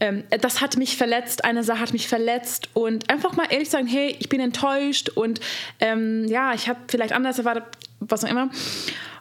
[0.00, 3.86] ähm, das hat mich verletzt, eine Sache hat mich verletzt und einfach mal ehrlich sagen,
[3.86, 5.40] hey, ich bin enttäuscht und
[5.80, 7.64] ähm, ja, ich habe vielleicht anders erwartet,
[8.00, 8.50] was auch immer.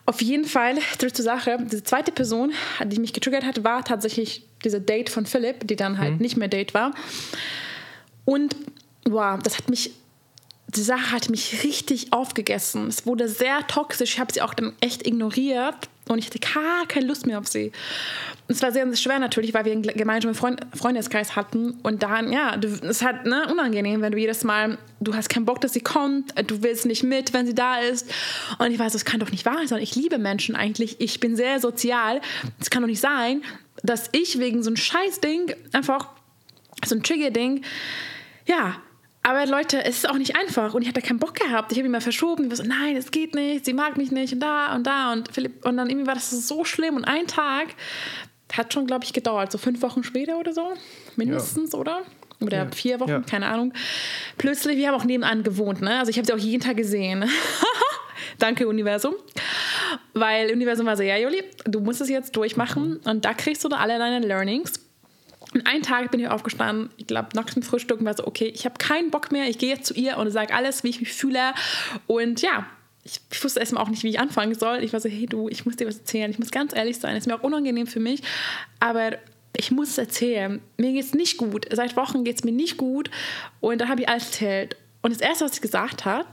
[0.06, 2.54] Auf jeden Fall, zurück zur Sache, diese zweite Person,
[2.86, 6.20] die mich getriggert hat, war tatsächlich diese Date von Philipp, die dann halt mhm.
[6.20, 6.94] nicht mehr Date war.
[8.24, 8.56] Und
[9.06, 9.92] wow, das hat mich
[10.70, 12.88] die Sache hat mich richtig aufgegessen.
[12.88, 14.16] Es wurde sehr toxisch.
[14.16, 17.48] Ich habe sie auch dann echt ignoriert und ich hatte gar keine Lust mehr auf
[17.48, 17.72] sie.
[18.48, 22.32] Es war sehr, sehr schwer natürlich, weil wir einen gemeinsamen Freund, Freundeskreis hatten und dann,
[22.32, 25.74] ja, es ist halt ne, unangenehm, wenn du jedes Mal, du hast keinen Bock, dass
[25.74, 28.10] sie kommt, du willst nicht mit, wenn sie da ist.
[28.58, 29.82] Und ich weiß, das kann doch nicht wahr sein.
[29.82, 31.02] Ich liebe Menschen eigentlich.
[31.02, 32.22] Ich bin sehr sozial.
[32.60, 33.42] Es kann doch nicht sein,
[33.84, 36.10] dass ich wegen so einem Scheißding einfach
[36.86, 37.64] so ein Trigger-Ding,
[38.46, 38.78] ja,
[39.28, 41.74] aber Leute, es ist auch nicht einfach und ich hatte keinen Bock gehabt.
[41.74, 42.46] Ich habe immer verschoben.
[42.46, 45.12] Ich war so, nein, es geht nicht, sie mag mich nicht und da und da
[45.12, 45.66] und Philipp.
[45.66, 47.68] Und dann irgendwie war das so schlimm und ein Tag
[48.54, 49.52] hat schon, glaube ich, gedauert.
[49.52, 50.72] So fünf Wochen später oder so,
[51.18, 51.80] mindestens, ja.
[51.80, 52.04] oder?
[52.40, 52.72] Oder ja.
[52.74, 53.20] vier Wochen, ja.
[53.20, 53.74] keine Ahnung.
[54.38, 56.00] Plötzlich, wir haben auch nebenan gewohnt, ne?
[56.00, 57.30] Also ich habe sie auch jeden Tag gesehen.
[58.40, 59.16] Danke, Universum.
[60.14, 63.00] Weil Universum war so, ja, Juli, du musst es jetzt durchmachen mhm.
[63.04, 64.87] und da kriegst du dann alle deine Learnings.
[65.58, 68.66] Und einen Tag bin ich aufgestanden, ich glaube, nach dem Frühstück war so, okay, ich
[68.66, 71.12] habe keinen Bock mehr, ich gehe jetzt zu ihr und sage alles, wie ich mich
[71.12, 71.56] fühle.
[72.06, 72.68] Und ja,
[73.04, 74.84] ich, wusste erstmal auch nicht, wie ich anfangen soll.
[74.84, 76.30] Ich war so, hey du, ich muss dir was erzählen.
[76.30, 78.22] Ich muss ganz ehrlich sein, es ist mir auch unangenehm für mich,
[78.80, 79.14] aber
[79.56, 80.62] ich muss es erzählen.
[80.78, 81.66] Mir geht es nicht gut.
[81.72, 83.10] Seit Wochen geht es mir nicht gut.
[83.60, 84.78] Und da habe ich alles erzählt.
[85.02, 86.28] Und das Erste, was ich gesagt habe,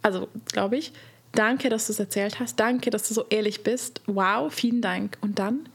[0.00, 0.92] also glaube ich,
[1.32, 2.58] danke, dass du es erzählt hast.
[2.58, 4.00] Danke, dass du so ehrlich bist.
[4.06, 5.18] Wow, vielen Dank.
[5.20, 5.68] Und dann,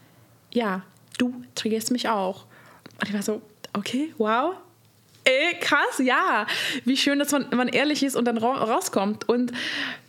[0.52, 0.82] ja,
[1.18, 2.46] du triggerst mich auch.
[3.04, 3.42] Und ich war so,
[3.74, 4.54] okay, wow.
[5.24, 6.46] Ey, krass, ja.
[6.86, 9.28] Wie schön, dass man, man ehrlich ist und dann ra rauskommt.
[9.28, 9.52] Und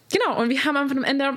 [0.10, 1.34] genau, und wir haben am Ende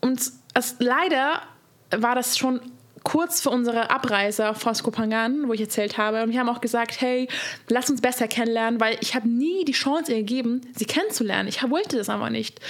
[0.00, 1.42] uns, also leider
[1.90, 2.60] war das schon
[3.04, 7.00] kurz vor unserer Abreise auf Kopangan, wo ich erzählt habe, und wir haben auch gesagt,
[7.00, 7.28] hey,
[7.68, 11.48] lass uns besser kennenlernen, weil ich habe nie die Chance ihr gegeben, sie kennenzulernen.
[11.48, 12.60] Ich wollte das einfach nicht.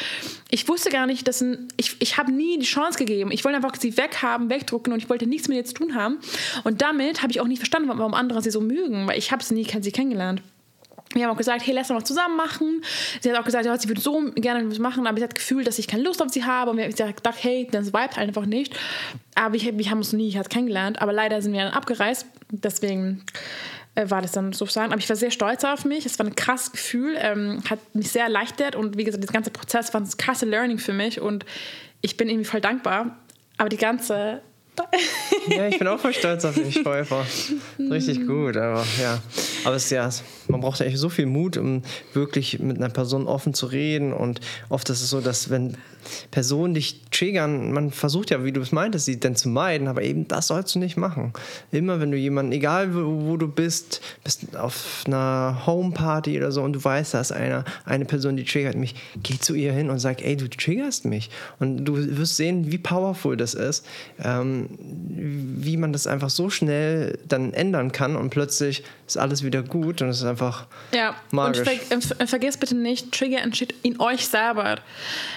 [0.50, 3.30] Ich wusste gar nicht, dass ein, ich, ich habe nie die Chance gegeben.
[3.32, 6.18] Ich wollte einfach sie weghaben, wegdrucken und ich wollte nichts mit ihr zu tun haben.
[6.64, 9.42] Und damit habe ich auch nicht verstanden, warum andere sie so mögen, weil ich habe
[9.42, 10.42] sie nie sie kennengelernt.
[11.14, 12.82] Wir haben auch gesagt, hey, lass uns mal zusammen machen.
[13.20, 15.64] Sie hat auch gesagt, sie würde so gerne was machen, aber sie hat das Gefühl,
[15.64, 16.70] dass ich keine Lust auf sie habe.
[16.70, 18.78] Und wir haben gedacht, hey, das vibe halt einfach nicht.
[19.34, 21.00] Aber wir, wir haben uns nie halt kennengelernt.
[21.00, 22.26] Aber leider sind wir dann abgereist.
[22.50, 23.24] Deswegen
[23.94, 24.92] äh, war das dann sozusagen.
[24.92, 26.04] Aber ich war sehr stolz auf mich.
[26.04, 28.76] Es war ein krasses Gefühl, ähm, hat mich sehr erleichtert.
[28.76, 31.20] Und wie gesagt, das ganze Prozess war ein krasse Learning für mich.
[31.20, 31.46] Und
[32.02, 33.16] ich bin irgendwie voll dankbar.
[33.56, 34.42] Aber die ganze
[35.48, 37.24] ja, ich bin auch voll stolz auf dich, Räufer.
[37.78, 39.18] Richtig gut, aber ja.
[39.64, 40.08] Aber es ist ja,
[40.48, 44.12] man braucht ja echt so viel Mut, um wirklich mit einer Person offen zu reden.
[44.12, 45.76] Und oft ist es so, dass wenn
[46.30, 50.02] Personen dich triggern, man versucht ja, wie du es meintest, sie denn zu meiden, aber
[50.02, 51.32] eben das sollst du nicht machen.
[51.70, 56.62] Immer wenn du jemanden, egal wo, wo du bist, bist auf einer Homeparty oder so
[56.62, 59.90] und du weißt, da ist eine, eine Person, die triggert mich, geh zu ihr hin
[59.90, 61.30] und sag, ey, du triggerst mich.
[61.58, 63.84] Und du wirst sehen, wie powerful das ist,
[64.22, 69.62] ähm, wie man das einfach so schnell dann ändern kann und plötzlich ist alles wieder
[69.62, 71.14] gut und es ist einfach ja.
[71.30, 71.66] magisch.
[71.90, 74.80] Und ver vergesst bitte nicht, Trigger entsteht in euch selber.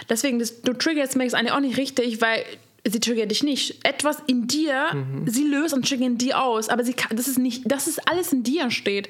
[0.09, 2.43] Deswegen, das du triggerst mich eigentlich auch nicht richtig, weil
[2.85, 3.85] sie triggert dich nicht.
[3.85, 5.27] Etwas in dir, mhm.
[5.27, 8.07] sie löst und triggert in dir aus, aber sie kann, das ist nicht, das ist
[8.07, 9.09] alles in dir steht.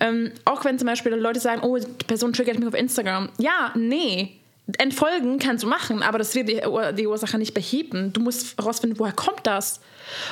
[0.00, 3.30] Ähm, auch wenn zum Beispiel Leute sagen, oh, die Person triggert mich auf Instagram.
[3.38, 4.36] Ja, nee.
[4.78, 8.12] Entfolgen kannst du machen, aber das wird die, Ursache nicht beheben.
[8.12, 9.80] Du musst herausfinden, woher kommt das?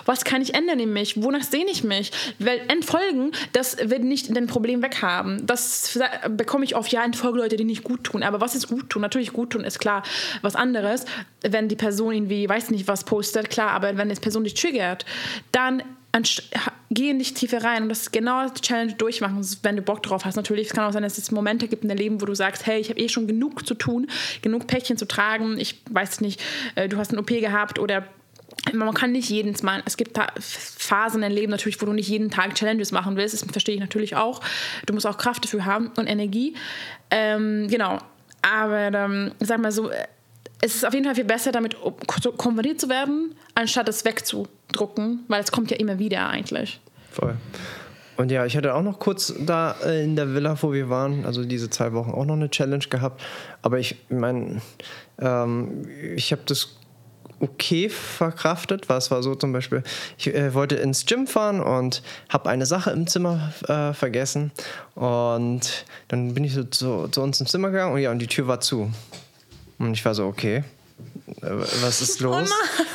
[0.05, 1.21] Was kann ich ändern in mich?
[1.21, 2.13] Wonach sehne ich mich?
[2.39, 5.45] Weil entfolgen, das wird nicht den Problem weghaben.
[5.47, 8.23] Das bekomme ich oft, ja, entfolge Leute, die nicht gut tun.
[8.23, 9.03] Aber was ist gut tun?
[9.03, 10.05] Natürlich gut tun ist klar
[10.43, 11.07] was anderes.
[11.43, 15.05] Wenn die Person irgendwie, weiß nicht, was postet, klar, aber wenn die Person dich triggert,
[15.51, 15.83] dann
[16.91, 20.37] geh nicht tiefer rein und das genau die Challenge durchmachen, wenn du Bock drauf hast.
[20.37, 22.67] Natürlich, es kann auch sein, dass es Momente gibt in deinem Leben, wo du sagst,
[22.67, 24.09] hey, ich habe eh schon genug zu tun,
[24.43, 26.43] genug Päckchen zu tragen, ich weiß nicht,
[26.75, 28.05] äh, du hast eine OP gehabt oder
[28.73, 32.31] man kann nicht jedes Mal, es gibt Phasen im Leben natürlich, wo du nicht jeden
[32.31, 34.41] Tag Challenges machen willst, das verstehe ich natürlich auch.
[34.87, 36.55] Du musst auch Kraft dafür haben und Energie.
[37.11, 37.99] Ähm, genau,
[38.43, 39.91] aber ähm, sag mal so,
[40.61, 41.77] es ist auf jeden Fall viel besser, damit
[42.37, 46.81] konvertiert zu werden, anstatt es wegzudrucken, weil es kommt ja immer wieder eigentlich.
[47.11, 47.37] Voll.
[48.17, 51.43] Und ja, ich hatte auch noch kurz da in der Villa, wo wir waren, also
[51.43, 53.23] diese zwei Wochen auch noch eine Challenge gehabt.
[53.63, 54.61] Aber ich meine,
[55.19, 56.77] ähm, ich habe das
[57.41, 59.83] okay verkraftet, weil es war so zum Beispiel,
[60.19, 64.53] ich äh, wollte ins Gym fahren und habe eine Sache im Zimmer äh, vergessen
[64.95, 68.27] und dann bin ich so zu, zu, uns ins Zimmer gegangen und ja, und die
[68.27, 68.91] Tür war zu.
[69.81, 70.63] Und ich war so, okay, äh,
[71.83, 72.51] was ist oh los?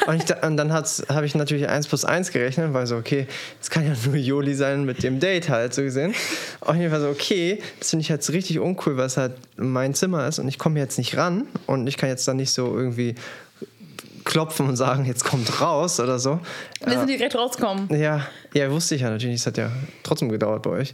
[0.05, 3.27] Oh und, ich, und, dann habe ich natürlich 1 plus 1 gerechnet, weil so, okay,
[3.59, 6.13] es kann ja nur Joli sein mit dem Date halt, so gesehen.
[6.61, 9.95] Und ich war so, okay, das finde ich jetzt richtig uncool, weil es halt mein
[9.95, 12.77] Zimmer ist und ich komme jetzt nicht ran und ich kann jetzt dann nicht so
[12.77, 13.15] irgendwie
[14.25, 16.39] klopfen und sagen, jetzt kommt raus oder so.
[16.85, 17.87] Wir sind direkt rauskommen.
[17.89, 19.35] Ja, ja, wusste ich ja natürlich.
[19.37, 19.71] Es hat ja
[20.03, 20.93] trotzdem gedauert bei euch.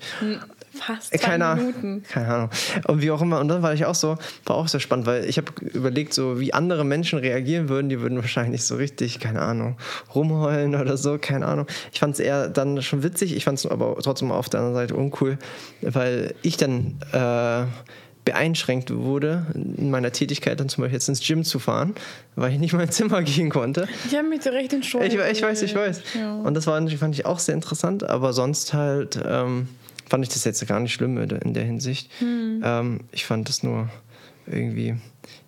[0.82, 2.04] Fast zwei keine, Minuten.
[2.10, 2.50] Keine Ahnung.
[2.88, 3.40] Und wie auch immer.
[3.40, 6.40] Und dann war ich auch so, war auch sehr spannend, weil ich habe überlegt, so
[6.40, 7.90] wie andere Menschen reagieren würden.
[7.90, 9.78] Die würden wahrscheinlich so richtig, keine Ahnung,
[10.16, 11.68] rumheulen oder so, keine Ahnung.
[11.94, 13.36] Ich fand es eher dann schon witzig.
[13.36, 15.38] Ich fand es aber trotzdem auf der anderen Seite uncool,
[15.82, 17.66] weil ich dann äh,
[18.26, 21.96] beeinschränkt wurde, in meiner Tätigkeit dann zum Beispiel jetzt ins Gym zu fahren,
[22.36, 23.88] weil ich nicht mal ins Zimmer gehen konnte.
[24.08, 25.16] Ich habe mich direkt entschuldigt.
[25.16, 26.02] Ich, ich weiß, ich weiß.
[26.16, 26.36] Ja.
[26.36, 29.68] Und das war, fand ich auch sehr interessant, aber sonst halt ähm,
[30.12, 32.12] fand ich das jetzt gar nicht schlimm in der Hinsicht.
[32.20, 32.62] Hm.
[32.66, 33.88] Ähm, ich fand das nur
[34.46, 34.98] irgendwie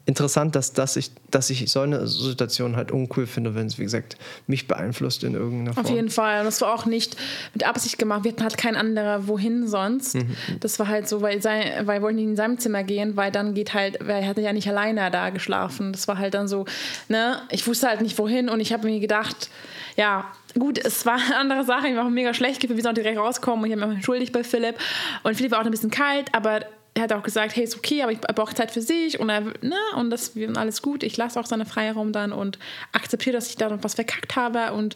[0.06, 3.84] interessant, dass, dass, ich, dass ich so eine Situation halt uncool finde, wenn es, wie
[3.84, 4.16] gesagt,
[4.48, 5.86] mich beeinflusst in irgendeiner Form.
[5.86, 6.40] Auf jeden Fall.
[6.40, 7.18] Und das war auch nicht
[7.54, 8.24] mit Absicht gemacht.
[8.24, 10.16] Wir hatten halt kein anderer wohin sonst.
[10.16, 10.34] Mhm.
[10.62, 13.34] Das war halt so, weil, sein, weil wir wollten nicht in seinem Zimmer gehen, weil
[13.34, 15.92] dann geht halt, weil er hatte ja nicht alleine da geschlafen.
[15.92, 16.64] Das war halt dann so,
[17.10, 19.50] ne, ich wusste halt nicht wohin und ich habe mir gedacht,
[19.98, 21.88] ja, gut, es war eine andere Sache.
[21.88, 23.98] Ich war auch mega schlecht gefühlt, wir sind auch direkt rausgekommen und ich habe mich
[23.98, 24.78] entschuldigt bei Philipp.
[25.24, 26.62] Und Philipp war auch ein bisschen kalt, aber
[26.96, 29.42] er hat auch gesagt, hey, ist okay, aber ich brauche Zeit für sich und, er,
[29.42, 31.04] ne, und das und alles gut.
[31.04, 32.60] Ich lasse auch seine Freiraum dann und
[32.92, 34.96] akzeptiere, dass ich da noch was verkackt habe und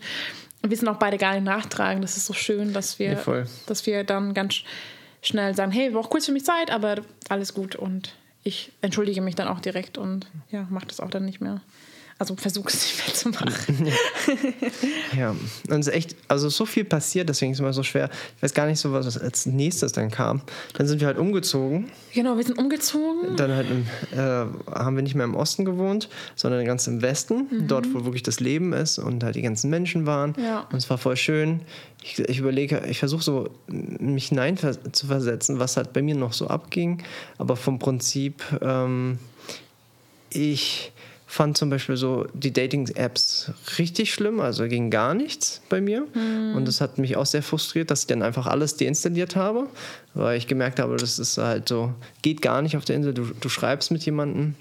[0.62, 2.02] wir sind auch beide gar nicht nachtragen.
[2.02, 4.62] Das ist so schön, dass wir, ja, dass wir dann ganz
[5.22, 6.98] schnell sagen, hey, wir brauchen kurz für mich Zeit, aber
[7.30, 11.26] alles gut und ich entschuldige mich dann auch direkt und ja, mache das auch dann
[11.26, 11.62] nicht mehr.
[12.20, 13.88] Also versuch es nicht mehr zu machen.
[15.18, 15.36] ja,
[15.70, 18.10] und es ist echt, also so viel passiert, deswegen ist es immer so schwer.
[18.36, 20.42] Ich weiß gar nicht so, was als nächstes dann kam.
[20.74, 21.92] Dann sind wir halt umgezogen.
[22.14, 23.36] Genau, wir sind umgezogen.
[23.36, 23.86] Dann halt im,
[24.18, 27.68] äh, haben wir nicht mehr im Osten gewohnt, sondern ganz im Westen, mhm.
[27.68, 30.34] dort, wo wirklich das Leben ist und halt die ganzen Menschen waren.
[30.42, 30.62] Ja.
[30.72, 31.62] Und es war voll schön.
[32.02, 36.34] Ich, ich überlege, ich versuche so, mich hinein zu versetzen, was halt bei mir noch
[36.34, 37.04] so abging.
[37.38, 39.20] Aber vom Prinzip, ähm,
[40.32, 40.92] ich
[41.30, 46.08] fand zum Beispiel so die Dating-Apps richtig schlimm, also ging gar nichts bei mir.
[46.14, 46.56] Hm.
[46.56, 49.68] Und das hat mich auch sehr frustriert, dass ich dann einfach alles deinstalliert habe,
[50.14, 53.14] weil ich gemerkt habe, das ist halt so, geht gar nicht auf der Insel.
[53.14, 54.56] Du, du schreibst mit jemandem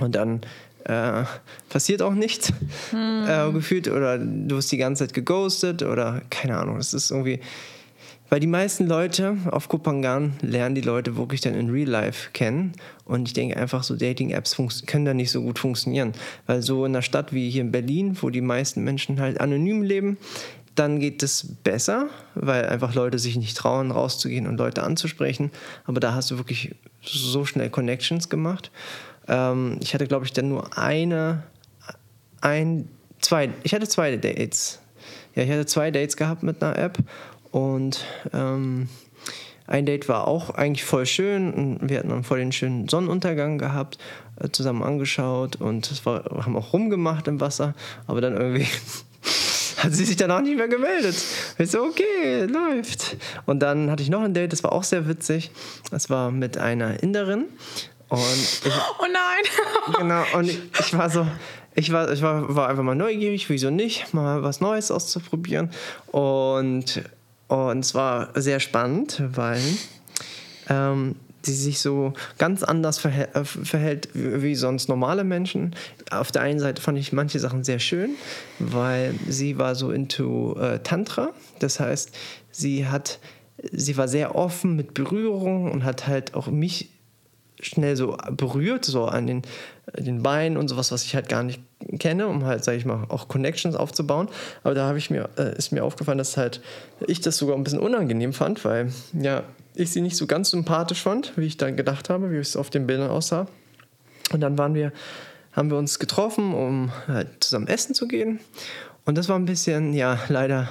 [0.00, 0.40] und dann
[0.84, 1.24] äh,
[1.68, 2.50] passiert auch nichts
[2.90, 3.24] Hm.
[3.28, 6.78] äh, gefühlt oder du wirst die ganze Zeit geghostet oder keine Ahnung.
[6.78, 7.40] Das ist irgendwie.
[8.30, 12.72] Weil die meisten Leute auf Kupangan lernen die Leute wirklich dann in Real Life kennen.
[13.04, 16.12] Und ich denke einfach, so Dating-Apps können da nicht so gut funktionieren.
[16.46, 19.82] Weil so in einer Stadt wie hier in Berlin, wo die meisten Menschen halt anonym
[19.82, 20.16] leben,
[20.76, 25.50] dann geht es besser, weil einfach Leute sich nicht trauen, rauszugehen und Leute anzusprechen.
[25.84, 28.70] Aber da hast du wirklich so schnell Connections gemacht.
[29.26, 31.42] Ähm, ich hatte, glaube ich, dann nur eine,
[32.40, 32.88] ein,
[33.20, 34.80] zwei, ich hatte zwei Dates.
[35.34, 36.98] Ja, ich hatte zwei Dates gehabt mit einer App
[37.50, 38.88] und ähm,
[39.66, 43.98] ein Date war auch eigentlich voll schön wir hatten dann voll den schönen Sonnenuntergang gehabt,
[44.40, 47.74] äh, zusammen angeschaut und war, haben auch rumgemacht im Wasser,
[48.06, 48.66] aber dann irgendwie
[49.76, 51.16] hat sie sich danach nicht mehr gemeldet.
[51.58, 53.16] Ich so, okay, läuft.
[53.46, 55.50] Und dann hatte ich noch ein Date, das war auch sehr witzig.
[55.90, 57.46] Das war mit einer Inderin.
[58.08, 58.20] Und
[58.64, 59.94] ich, Oh nein!
[59.98, 61.26] genau, und ich, ich war so,
[61.74, 65.70] ich war, ich war, war einfach mal neugierig, wieso nicht, mal was Neues auszuprobieren.
[66.08, 67.02] Und,
[67.50, 69.60] und es war sehr spannend, weil
[70.68, 75.74] ähm, sie sich so ganz anders verhält, äh, verhält wie wie sonst normale Menschen.
[76.10, 78.10] Auf der einen Seite fand ich manche Sachen sehr schön,
[78.58, 81.30] weil sie war so into äh, Tantra.
[81.58, 82.16] Das heißt,
[82.50, 83.18] sie hat,
[83.72, 86.90] sie war sehr offen mit Berührung und hat halt auch mich
[87.60, 89.42] schnell so berührt, so an den,
[89.98, 91.60] den Beinen und sowas, was ich halt gar nicht
[91.98, 94.28] kenne, um halt, sage ich mal, auch Connections aufzubauen.
[94.62, 96.60] Aber da habe ich mir, äh, ist mir aufgefallen, dass halt
[97.06, 99.44] ich das sogar ein bisschen unangenehm fand, weil ja,
[99.74, 102.70] ich sie nicht so ganz sympathisch fand, wie ich dann gedacht habe, wie es auf
[102.70, 103.46] den Bildern aussah.
[104.32, 104.92] Und dann waren wir,
[105.52, 108.40] haben wir uns getroffen, um halt zusammen essen zu gehen.
[109.04, 110.68] Und das war ein bisschen, ja, leider,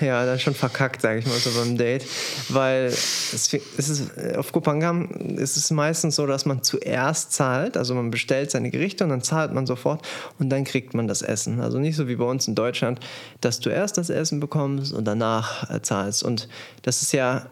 [0.00, 2.04] ja, dann schon verkackt, sage ich mal so beim Date.
[2.50, 7.94] Weil es, es ist, auf Kupangam ist es meistens so, dass man zuerst zahlt, also
[7.94, 10.06] man bestellt seine Gerichte und dann zahlt man sofort
[10.38, 11.60] und dann kriegt man das Essen.
[11.60, 13.00] Also nicht so wie bei uns in Deutschland,
[13.40, 16.22] dass du erst das Essen bekommst und danach äh, zahlst.
[16.22, 16.48] Und
[16.82, 17.46] das ist ja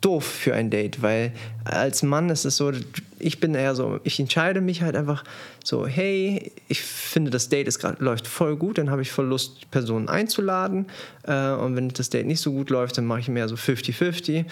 [0.00, 1.32] doof für ein Date, weil
[1.64, 2.72] als Mann ist es so,
[3.18, 5.24] ich bin eher so, ich entscheide mich halt einfach
[5.64, 9.26] so, hey, ich finde das Date ist grad, läuft voll gut, dann habe ich voll
[9.26, 10.86] Lust, die Person einzuladen.
[11.24, 14.44] Äh, und wenn das Date nicht so gut läuft, dann mache ich mehr so 50-50,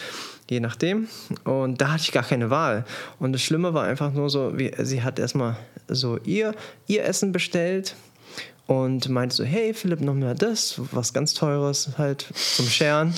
[0.50, 1.08] je nachdem.
[1.44, 2.84] Und da hatte ich gar keine Wahl.
[3.20, 5.56] Und das Schlimme war einfach nur so, wie, sie hat erstmal
[5.88, 6.54] so ihr,
[6.88, 7.94] ihr Essen bestellt
[8.66, 13.14] und meinte so, hey Philipp, noch mehr das, was ganz Teures halt zum Scheren.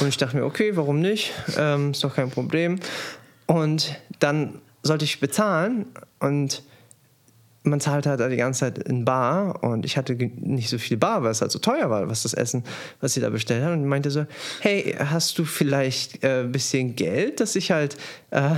[0.00, 1.32] Und ich dachte mir, okay, warum nicht?
[1.56, 2.78] Ähm, ist doch kein Problem.
[3.46, 5.86] Und dann sollte ich bezahlen
[6.20, 6.62] und
[7.66, 11.22] man zahlt halt die ganze Zeit in Bar und ich hatte nicht so viel Bar,
[11.22, 12.64] weil es halt so teuer war, was das Essen,
[13.00, 13.72] was sie da bestellt hat.
[13.72, 14.26] Und meinte so,
[14.60, 17.96] hey, hast du vielleicht äh, ein bisschen Geld, dass ich halt
[18.30, 18.50] äh,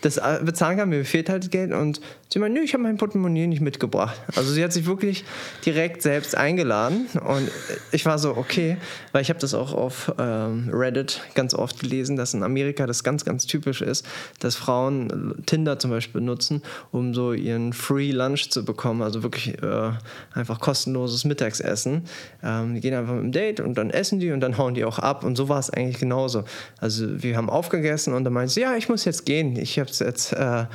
[0.00, 0.88] das äh, bezahlen kann?
[0.88, 1.72] Mir fehlt halt Geld.
[1.72, 4.20] Und sie meinte, nö, ich habe mein Portemonnaie nicht mitgebracht.
[4.34, 5.24] Also sie hat sich wirklich
[5.64, 7.50] direkt selbst eingeladen und
[7.92, 8.76] ich war so, okay,
[9.12, 13.04] weil ich habe das auch auf ähm, Reddit ganz oft gelesen, dass in Amerika das
[13.04, 14.06] ganz, ganz typisch ist,
[14.40, 19.62] dass Frauen Tinder zum Beispiel nutzen, um so ihren Free Lunch zu bekommen, also wirklich
[19.62, 19.90] äh,
[20.34, 22.04] einfach kostenloses Mittagsessen.
[22.42, 24.84] Ähm, die gehen einfach mit dem Date und dann essen die und dann hauen die
[24.84, 26.44] auch ab und so war es eigentlich genauso.
[26.78, 29.90] Also wir haben aufgegessen und dann meinte sie, ja, ich muss jetzt gehen, ich habe
[29.90, 30.66] jetzt, äh,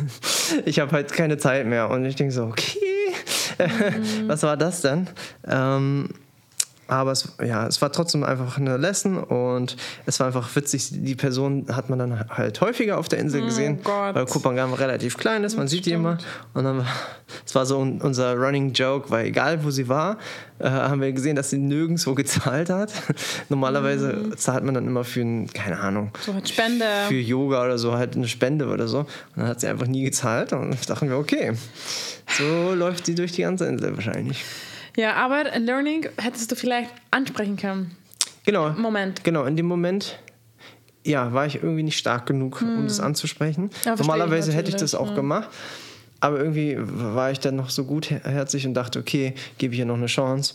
[0.64, 2.78] ich habe halt keine Zeit mehr und ich denke so, okay,
[4.26, 5.08] was war das denn?
[5.46, 6.10] Ähm,
[6.88, 10.88] aber es, ja, es war trotzdem einfach eine Lesson und es war einfach witzig.
[10.92, 14.14] Die Person hat man dann halt häufiger auf der Insel gesehen, Gott.
[14.14, 16.18] weil Kupangam relativ klein ist, man sieht die immer.
[16.54, 16.86] Und dann war,
[17.44, 20.18] es war so un- unser Running Joke, weil egal wo sie war,
[20.58, 22.92] äh, haben wir gesehen, dass sie nirgendwo gezahlt hat.
[23.48, 26.84] Normalerweise zahlt man dann immer für, ein, keine Ahnung, So hat Spende.
[27.08, 29.00] für Yoga oder so, halt eine Spende oder so.
[29.00, 31.52] Und dann hat sie einfach nie gezahlt und dachten wir, okay,
[32.38, 34.44] so läuft sie durch die ganze Insel wahrscheinlich.
[34.96, 37.96] Ja, aber Learning hättest du vielleicht ansprechen können.
[38.44, 38.70] Genau.
[38.70, 39.22] Moment.
[39.24, 40.18] Genau, in dem Moment,
[41.04, 43.64] ja, war ich irgendwie nicht stark genug, um das anzusprechen.
[43.64, 43.70] Hm.
[43.70, 45.14] Ja, verstehe ich Normalerweise hätte ich das auch ja.
[45.14, 45.48] gemacht.
[46.20, 49.96] Aber irgendwie war ich dann noch so gutherzig und dachte, okay, gebe ich ihr noch
[49.96, 50.54] eine Chance.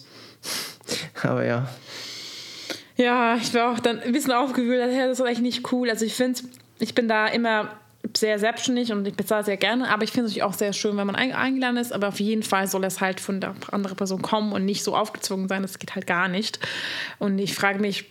[1.23, 1.69] Aber ja.
[2.97, 5.89] Ja, ich war auch dann ein bisschen aufgewühlt, das ist eigentlich nicht cool.
[5.89, 6.41] Also ich finde,
[6.79, 7.69] ich bin da immer
[8.15, 10.97] sehr selbstständig und ich bezahle sehr gerne, aber ich finde es natürlich auch sehr schön,
[10.97, 13.95] wenn man ein- eingeladen ist, aber auf jeden Fall soll es halt von der anderen
[13.95, 16.59] Person kommen und nicht so aufgezwungen sein, das geht halt gar nicht.
[17.19, 18.09] Und ich frage mich,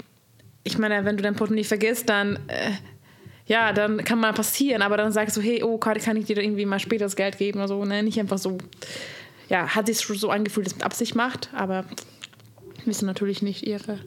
[0.63, 2.71] ich meine, wenn du dein Portemonnaie vergisst, dann, äh,
[3.47, 6.39] ja, dann kann mal passieren, aber dann sagst du, hey, oh, kann, kann ich dir
[6.39, 8.03] irgendwie mal später das Geld geben oder so, ne?
[8.03, 8.59] Nicht einfach so,
[9.49, 11.85] ja, hat sich so angefühlt, dass mit Absicht macht, aber
[12.85, 13.99] wissen natürlich nicht ihre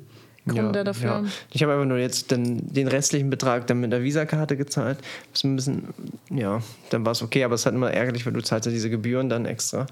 [0.45, 1.09] Gründe ja, dafür.
[1.09, 1.23] Ja.
[1.51, 4.97] Ich habe einfach nur jetzt den, den restlichen Betrag dann mit der Visakarte gezahlt.
[5.31, 5.87] Das ein bisschen,
[6.29, 8.71] ja, dann war es okay, aber es ist halt immer ärgerlich, weil du zahlst ja
[8.71, 9.87] diese Gebühren dann extra.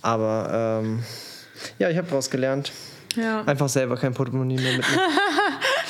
[0.00, 1.02] Aber ähm,
[1.78, 2.72] ja, ich habe daraus gelernt.
[3.16, 3.42] Ja.
[3.42, 5.00] Einfach selber kein Portemonnaie mehr mitnehmen.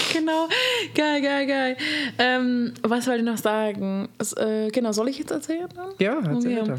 [0.13, 0.49] genau,
[0.95, 1.77] geil, geil, geil.
[2.19, 4.09] Ähm, was wollte ich noch sagen?
[4.19, 5.69] Es, äh, genau, soll ich jetzt erzählen?
[5.99, 6.77] Ja, erzähl Okay.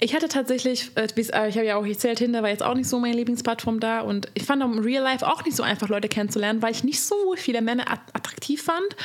[0.00, 2.88] Ich hatte tatsächlich, äh, äh, ich habe ja auch erzählt, Tinder war jetzt auch nicht
[2.88, 5.88] so meine Lieblingsplattform da und ich fand auch im Real Life auch nicht so einfach,
[5.88, 8.96] Leute kennenzulernen, weil ich nicht so viele Männer at- attraktiv fand.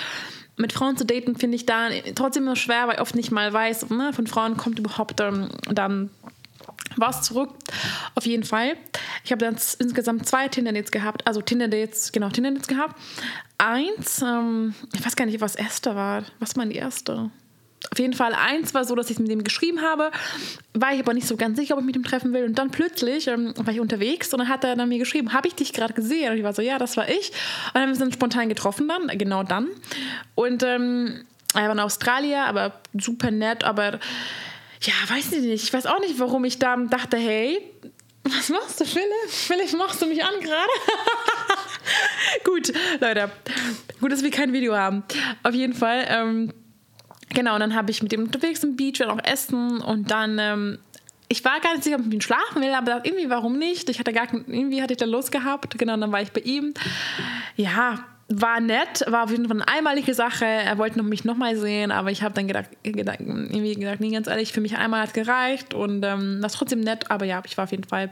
[0.57, 3.51] Mit Frauen zu daten finde ich da trotzdem immer schwer, weil ich oft nicht mal
[3.51, 6.09] weiß, ne, von Frauen kommt überhaupt ähm, dann
[6.97, 7.51] was zurück.
[8.15, 8.75] Auf jeden Fall.
[9.23, 11.25] Ich habe dann insgesamt zwei Tinder-Dates gehabt.
[11.27, 12.99] Also Tinder-Dates, genau, Tinder-Dates gehabt.
[13.57, 16.23] Eins, ähm, ich weiß gar nicht, was erste war.
[16.39, 17.29] Was war die erste?
[17.89, 20.11] Auf jeden Fall, eins war so, dass ich mit dem geschrieben habe,
[20.73, 22.45] war ich aber nicht so ganz sicher, ob ich mit ihm treffen will.
[22.45, 25.47] Und dann plötzlich ähm, war ich unterwegs und dann hat er dann mir geschrieben, habe
[25.47, 26.31] ich dich gerade gesehen?
[26.31, 27.31] Und ich war so, ja, das war ich.
[27.31, 29.67] Und dann haben wir uns dann spontan getroffen dann, genau dann.
[30.35, 31.25] Und ähm,
[31.55, 33.99] er war in Australien, aber super nett, aber
[34.81, 35.63] ja, weiß ich nicht.
[35.63, 37.61] Ich weiß auch nicht, warum ich dann dachte, hey,
[38.23, 39.07] was machst du, Philipp?
[39.29, 40.71] Philipp, machst du mich an gerade?
[42.43, 43.31] Gut, Leute.
[43.99, 45.03] Gut, dass wir kein Video haben.
[45.43, 46.05] Auf jeden Fall.
[46.07, 46.53] Ähm,
[47.29, 50.37] genau, und dann habe ich mit dem unterwegs im Beach, wir auch essen und dann.
[50.39, 50.79] Ähm,
[51.27, 53.89] ich war gar nicht sicher, ob ich mit ihm schlafen will, aber irgendwie, warum nicht?
[53.89, 55.77] Ich hatte gar irgendwie hatte ich da Lust gehabt.
[55.77, 56.73] Genau, dann war ich bei ihm.
[57.55, 60.45] Ja, war nett, war auf jeden Fall eine einmalige Sache.
[60.45, 64.11] Er wollte noch mich nochmal sehen, aber ich habe dann gedacht, gedacht, irgendwie gedacht, nee,
[64.11, 67.41] ganz ehrlich, für mich einmal hat gereicht und ähm, das ist trotzdem nett, aber ja,
[67.45, 68.09] ich war auf jeden Fall,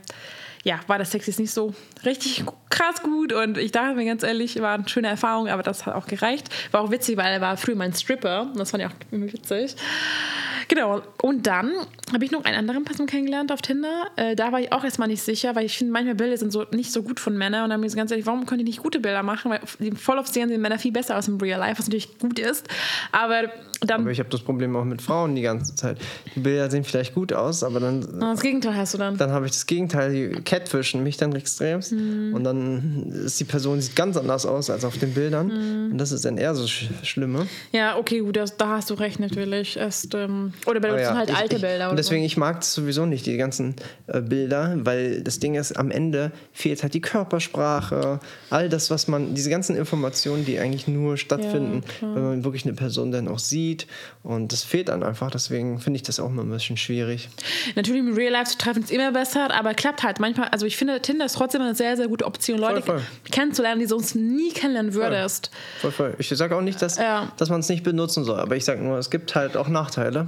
[0.63, 1.73] ja, war das Sex jetzt nicht so
[2.05, 5.85] richtig krass gut und ich dachte mir ganz ehrlich, war eine schöne Erfahrung, aber das
[5.85, 6.49] hat auch gereicht.
[6.71, 9.75] War auch witzig, weil er war früher mein Stripper und das fand ich auch witzig.
[10.69, 11.71] Genau, und dann
[12.13, 14.05] habe ich noch einen anderen Person kennengelernt auf Tinder.
[14.15, 16.63] Äh, da war ich auch erstmal nicht sicher, weil ich finde, manchmal Bilder sind so
[16.71, 17.63] nicht so gut von Männern.
[17.63, 19.49] Und dann habe ich so ganz ehrlich, warum können die nicht gute Bilder machen?
[19.49, 19.61] Weil
[19.95, 22.67] voll oft sehen Männer viel besser aus im Real Life, was natürlich gut ist.
[23.11, 23.51] Aber
[23.81, 25.97] dann, Aber ich habe das Problem auch mit Frauen die ganze Zeit.
[26.35, 29.17] Die Bilder sehen vielleicht gut aus, aber dann, das Gegenteil hast du dann.
[29.17, 31.93] dann habe ich das Gegenteil, die catfischen mich dann extremst.
[31.93, 32.33] Mhm.
[32.33, 35.47] Und dann ist die Person sieht ganz anders aus als auf den Bildern.
[35.47, 35.91] Mhm.
[35.93, 37.47] Und das ist dann eher so sch Schlimme.
[37.71, 39.77] Ja, okay, gut, das, da hast du recht natürlich.
[39.77, 41.89] Erst, ähm, oder uns sind ja, halt ich- alte ich, Bilder.
[41.89, 42.25] Und deswegen, so.
[42.25, 43.75] ich mag das sowieso nicht, die ganzen
[44.07, 48.19] äh, Bilder, weil das Ding ist, am Ende fehlt halt die Körpersprache,
[48.49, 52.15] all das, was man, diese ganzen Informationen, die eigentlich nur stattfinden, klar.
[52.15, 53.87] wenn man wirklich eine Person dann auch sieht.
[54.23, 57.29] Und das fehlt dann einfach, deswegen finde ich das auch mal ein bisschen schwierig.
[57.75, 60.49] Natürlich im Real Life zu treffen ist immer besser, aber klappt halt manchmal.
[60.49, 63.01] Also ich finde, Tinder ist trotzdem eine sehr, sehr gute Option, Leute voll.
[63.31, 65.51] kennenzulernen, die du sonst nie kennenlernen würdest.
[65.81, 66.15] Voll, voll.
[66.17, 67.31] Ich sage auch nicht, dass, Ja.
[67.37, 70.27] dass man es nicht benutzen soll, aber ich sage nur, es gibt halt auch Nachteile.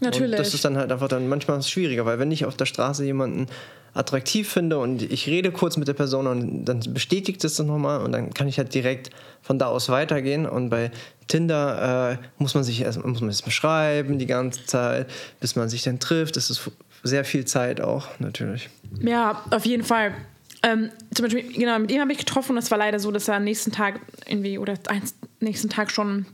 [0.00, 0.32] Natürlich.
[0.32, 3.04] Und das ist dann halt einfach dann manchmal schwieriger, weil wenn ich auf der Straße
[3.04, 3.46] jemanden
[3.94, 8.00] attraktiv finde und ich rede kurz mit der Person und dann bestätigt es das nochmal
[8.00, 9.10] und dann kann ich halt direkt
[9.42, 10.90] von da aus weitergehen und bei
[11.26, 15.08] Tinder äh, muss man sich erst muss man erst mal schreiben die ganze Zeit,
[15.40, 16.36] bis man sich dann trifft.
[16.36, 16.70] Das ist
[17.02, 18.68] sehr viel Zeit auch natürlich.
[19.00, 20.14] Ja, auf jeden Fall.
[20.62, 23.28] Ähm, zum Beispiel, genau, mit ihm habe ich getroffen und es war leider so, dass
[23.28, 26.26] er am nächsten Tag irgendwie oder eins, nächsten Tag schon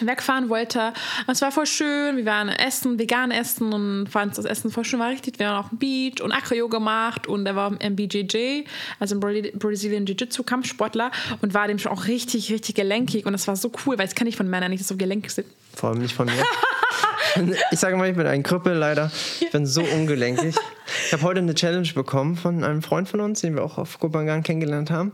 [0.00, 0.92] wegfahren wollte.
[1.26, 2.16] Und es war voll schön.
[2.16, 4.98] Wir waren essen, vegan essen und fanden das Essen voll schön.
[5.00, 5.38] War richtig.
[5.38, 8.64] Wir waren auf dem Beach und Acro gemacht und er war im BJJ,
[8.98, 11.10] also im Bra- Brazilian Jiu-Jitsu Kampfsportler
[11.42, 14.14] und war dem schon auch richtig, richtig gelenkig und das war so cool, weil das
[14.14, 15.46] kann ich von Männern nicht, dass so gelenkig sind.
[15.74, 16.44] Vor allem nicht von mir.
[17.70, 19.10] ich sage mal, ich bin ein Krüppel leider.
[19.40, 20.54] Ich bin so ungelenkig.
[21.06, 24.00] Ich habe heute eine Challenge bekommen von einem Freund von uns, den wir auch auf
[24.00, 25.12] Kopangan kennengelernt haben.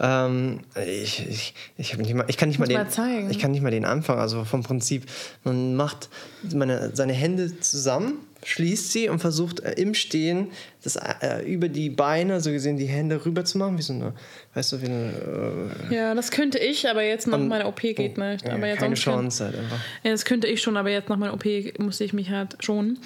[0.00, 3.62] Ähm, ich, ich, ich, nicht mal, ich kann nicht mal den, mal ich kann nicht
[3.62, 4.18] mal den Anfang.
[4.18, 5.04] Also vom Prinzip,
[5.44, 6.08] man macht
[6.54, 10.48] meine, seine Hände zusammen, schließt sie und versucht äh, im Stehen
[10.86, 14.12] das äh, über die Beine, so gesehen, die Hände rüber zu machen, wie so eine,
[14.54, 18.16] weißt du, wie eine äh, Ja, das könnte ich, aber jetzt nach meiner OP geht
[18.18, 18.46] nicht.
[18.46, 19.78] ja, aber jetzt keine Chance halt einfach.
[20.02, 21.44] Ja, das könnte ich schon, aber jetzt nach meiner OP
[21.78, 22.98] musste ich mich halt schonen.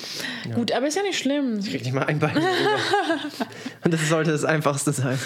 [0.54, 1.58] Gut, aber ist ja nicht schlimm.
[1.60, 2.46] Ich krieg nicht mal ein Bein rüber.
[3.84, 5.18] Und das sollte das Einfachste sein.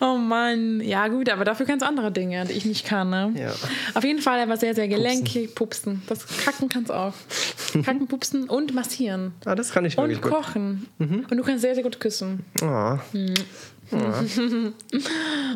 [0.00, 0.80] Oh Mann.
[0.80, 3.32] Ja, gut, aber dafür kannst du andere Dinge, die ich nicht kann, ne?
[3.36, 3.54] Ja.
[3.94, 5.54] Auf jeden Fall, er war sehr, sehr gelenkig.
[5.54, 6.02] Pupsen.
[6.08, 7.14] Das Kacken kannst du auch.
[7.84, 9.32] Kacken, pupsen und massieren.
[9.44, 10.32] Ah, das kann ich wirklich Und gut.
[10.32, 10.86] kochen.
[10.98, 12.44] Und du kannst sehr, sehr gut küssen.
[12.60, 12.98] Ah,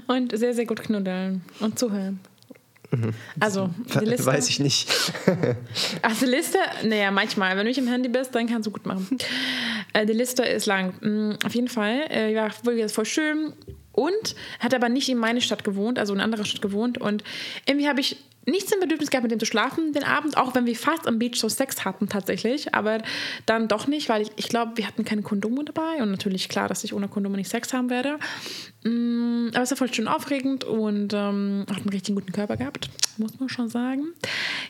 [0.07, 1.43] Und sehr, sehr gut knuddeln.
[1.59, 2.21] Und zuhören.
[3.41, 3.71] Also,
[4.01, 4.27] die Liste.
[4.27, 4.89] weiß ich nicht.
[6.03, 7.51] Also die Liste, naja, manchmal.
[7.57, 9.19] Wenn du nicht im Handy bist, dann kannst du gut machen.
[9.95, 10.95] Äh, die Liste ist lang.
[11.01, 12.05] Mm, Auf jeden Fall.
[12.11, 13.53] Äh, ja, wirklich voll schön.
[13.93, 16.99] Und hat aber nicht in meine Stadt gewohnt, also in einer anderen Stadt gewohnt.
[16.99, 17.25] Und
[17.67, 18.17] irgendwie habe ich
[18.47, 21.19] nichts im Bedürfnis gehabt, mit dem zu schlafen den Abend, auch wenn wir fast am
[21.19, 23.03] Beach so Sex hatten tatsächlich, aber
[23.47, 26.69] dann doch nicht, weil ich, ich glaube, wir hatten keine Kondome dabei und natürlich klar,
[26.69, 28.19] dass ich ohne Kondome nicht Sex haben werde.
[28.85, 32.91] Mm, aber es war voll schön aufregend und ähm, hat einen richtig guten Körper gehabt,
[33.17, 34.07] muss man schon sagen.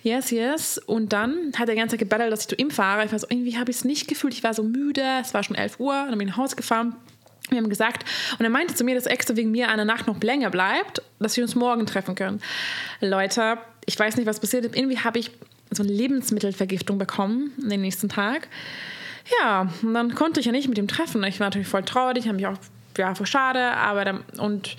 [0.03, 0.79] Yes, yes.
[0.79, 3.05] Und dann hat er die ganze Zeit gebettelt, dass ich zu ihm fahre.
[3.05, 5.43] Ich war so, irgendwie habe ich es nicht gefühlt, ich war so müde, es war
[5.43, 6.97] schon 11 Uhr, dann bin ich nach Hause gefahren
[7.53, 10.21] wir haben gesagt, und er meinte zu mir, dass extra wegen mir eine Nacht noch
[10.21, 12.41] länger bleibt, dass wir uns morgen treffen können.
[13.01, 14.77] Leute, ich weiß nicht, was passiert ist.
[14.77, 15.31] Irgendwie habe ich
[15.71, 18.49] so eine Lebensmittelvergiftung bekommen den nächsten Tag.
[19.41, 21.23] Ja, und dann konnte ich ja nicht mit ihm treffen.
[21.25, 22.57] Ich war natürlich voll traurig, habe mich auch,
[22.99, 24.77] ja, voll schade, aber dann, und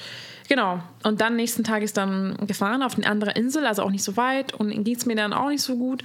[0.50, 0.84] genau.
[1.04, 4.18] Und dann nächsten Tag ist dann gefahren auf eine andere Insel, also auch nicht so
[4.18, 6.04] weit und ging es mir dann auch nicht so gut.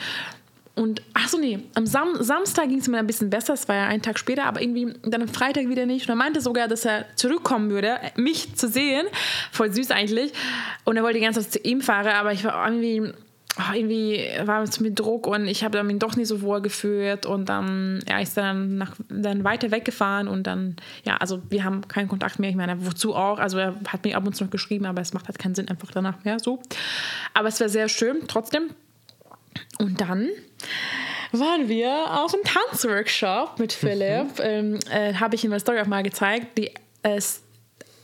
[0.79, 3.75] Und ach so, nee, am Sam Samstag ging es mir ein bisschen besser, es war
[3.75, 6.07] ja einen Tag später, aber irgendwie dann am Freitag wieder nicht.
[6.07, 9.09] Und er meinte sogar, dass er zurückkommen würde, mich zu sehen.
[9.51, 10.33] Voll süß eigentlich.
[10.85, 13.13] Und er wollte die ganze Zeit zu ihm fahren, aber ich war irgendwie,
[13.59, 17.27] oh, irgendwie war es mit Druck und ich habe mich doch nicht so wohl gefühlt.
[17.27, 21.89] Und dann ja, ist dann, nach, dann weiter weggefahren und dann, ja, also wir haben
[21.89, 22.51] keinen Kontakt mehr.
[22.51, 23.41] Ich meine, wozu auch?
[23.41, 25.69] Also er hat mir ab und zu noch geschrieben, aber es macht halt keinen Sinn
[25.69, 26.63] einfach danach mehr so.
[27.35, 28.71] Aber es war sehr schön, trotzdem.
[29.81, 30.29] Und dann
[31.33, 34.39] waren wir auf einem Tanzworkshop mit Philipp.
[34.39, 34.43] Mhm.
[34.43, 36.59] Ähm, äh, Habe ich ihm eine Story auch mal gezeigt.
[36.59, 37.21] Die, äh,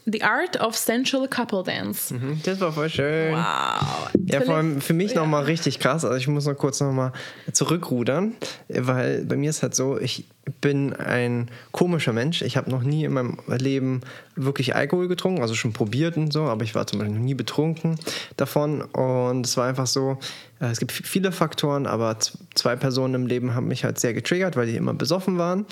[0.06, 2.12] The Art of Sensual Couple Dance.
[2.12, 3.32] Mhm, das war voll schön.
[3.32, 4.10] Wow.
[4.26, 5.20] Ja, vor allem für mich ja.
[5.20, 6.04] nochmal richtig krass.
[6.04, 7.12] Also ich muss noch kurz nochmal
[7.52, 8.34] zurückrudern,
[8.68, 10.26] weil bei mir ist halt so, ich
[10.60, 12.42] bin ein komischer Mensch.
[12.42, 14.02] Ich habe noch nie in meinem Leben
[14.36, 17.34] wirklich Alkohol getrunken, also schon probiert und so, aber ich war zum Beispiel noch nie
[17.34, 17.98] betrunken
[18.36, 18.82] davon.
[18.82, 20.18] Und es war einfach so,
[20.60, 22.18] äh, es gibt viele Faktoren, aber
[22.54, 25.64] zwei Personen im Leben haben mich halt sehr getriggert, weil die immer besoffen waren.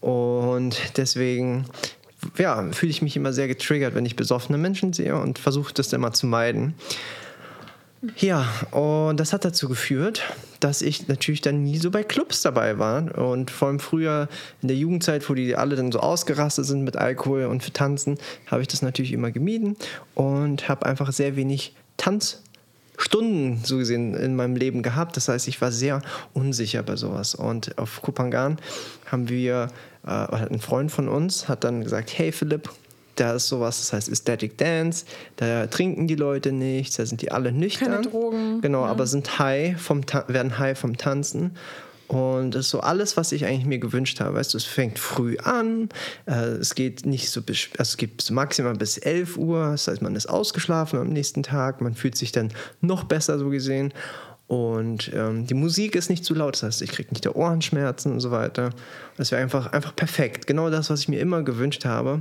[0.00, 1.66] Und deswegen
[2.38, 5.92] ja, fühle ich mich immer sehr getriggert, wenn ich besoffene Menschen sehe und versuche das
[5.92, 6.74] immer zu meiden.
[8.16, 10.22] Ja, und das hat dazu geführt,
[10.58, 13.16] dass ich natürlich dann nie so bei Clubs dabei war.
[13.16, 14.28] Und vor allem früher
[14.60, 18.18] in der Jugendzeit, wo die alle dann so ausgerastet sind mit Alkohol und für Tanzen,
[18.46, 19.76] habe ich das natürlich immer gemieden
[20.16, 25.16] und habe einfach sehr wenig Tanzstunden so gesehen in meinem Leben gehabt.
[25.16, 26.02] Das heißt, ich war sehr
[26.32, 27.36] unsicher bei sowas.
[27.36, 28.58] Und auf Kupangan
[29.06, 29.68] haben wir
[30.06, 32.70] äh, ein Freund von uns hat dann gesagt, hey Philipp,
[33.16, 35.04] da ist sowas, das heißt Aesthetic Dance,
[35.36, 37.90] da trinken die Leute nichts, da sind die alle nüchtern.
[37.90, 38.60] Keine Drogen.
[38.62, 38.90] Genau, ja.
[38.90, 41.52] aber sind high vom werden high vom Tanzen.
[42.08, 44.34] Und das ist so alles, was ich eigentlich mir gewünscht habe.
[44.34, 45.88] Weißt du, es fängt früh an,
[46.26, 50.02] äh, es geht nicht so bis, also es geht maximal bis 11 Uhr, das heißt,
[50.02, 53.94] man ist ausgeschlafen am nächsten Tag, man fühlt sich dann noch besser so gesehen.
[54.52, 58.12] Und ähm, die Musik ist nicht zu laut, das heißt, ich kriege nicht der Ohrenschmerzen
[58.12, 58.68] und so weiter.
[59.16, 60.46] Das wäre einfach, einfach perfekt.
[60.46, 62.20] Genau das, was ich mir immer gewünscht habe.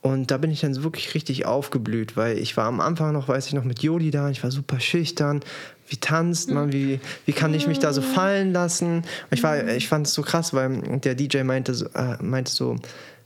[0.00, 3.48] Und da bin ich dann wirklich richtig aufgeblüht, weil ich war am Anfang noch, weiß
[3.48, 5.40] ich noch, mit Jodi da, ich war super schüchtern.
[5.88, 9.02] Wie tanzt man, wie, wie kann ich mich da so fallen lassen?
[9.32, 12.76] Ich, ich fand es so krass, weil der DJ meinte, äh, meinte so,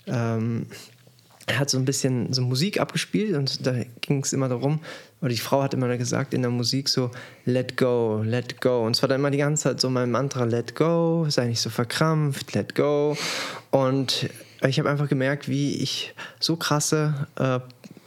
[0.07, 0.65] ähm,
[1.45, 4.81] er hat so ein bisschen so Musik abgespielt und da ging es immer darum,
[5.21, 7.11] oder die Frau hat immer gesagt in der Musik so,
[7.45, 8.85] let go, let go.
[8.85, 11.61] Und es war dann immer die ganze Zeit so mein Mantra, let go, sei nicht
[11.61, 13.17] so verkrampft, let go.
[13.71, 14.31] Und
[14.67, 17.61] ich habe einfach gemerkt, wie ich so krasse äh,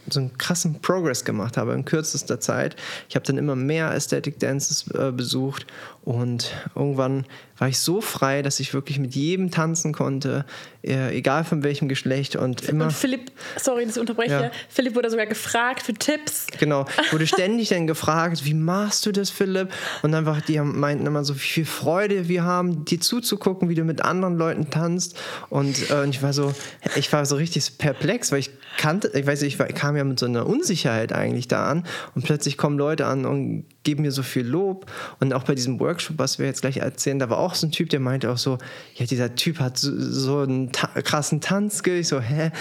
[0.10, 2.76] so einen krassen Progress gemacht habe in kürzester Zeit.
[3.10, 5.66] Ich habe dann immer mehr Aesthetic Dances äh, besucht
[6.04, 7.26] und irgendwann
[7.58, 10.46] war ich so frei, dass ich wirklich mit jedem tanzen konnte,
[10.84, 12.86] äh, egal von welchem Geschlecht und immer.
[12.86, 14.34] Und Philipp, sorry, dass ich unterbreche.
[14.34, 14.52] Ja.
[14.68, 16.48] Philipp wurde sogar gefragt für Tipps.
[16.60, 19.70] Genau, wurde ständig dann gefragt, wie machst du das, Philipp?
[20.02, 23.86] Und einfach, die meinten immer so, wie viel Freude wir haben, dir zuzugucken, wie du
[23.86, 25.18] mit anderen Leuten tanzt.
[25.50, 26.54] Und, äh, und ich war so,
[26.98, 30.20] ich war so richtig perplex, weil ich kannte, ich weiß nicht, ich kam ja mit
[30.20, 34.24] so einer Unsicherheit eigentlich da an und plötzlich kommen Leute an und geben mir so
[34.24, 34.92] viel Lob.
[35.20, 37.72] Und auch bei diesem Workshop, was wir jetzt gleich erzählen, da war auch so ein
[37.72, 38.58] Typ, der meinte auch so,
[38.96, 42.00] ja, dieser Typ hat so, so einen ta krassen Tanzskill.
[42.00, 42.52] Ich so, hä,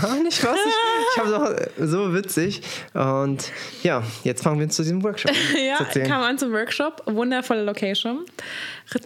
[0.00, 0.58] gar nicht, was?
[0.66, 0.74] Ich,
[1.12, 2.62] ich habe so, so witzig.
[2.94, 3.50] Und
[3.82, 7.02] ja, jetzt fangen wir zu diesem Workshop Ja, kam an zum Workshop.
[7.06, 8.24] Wundervolle Location.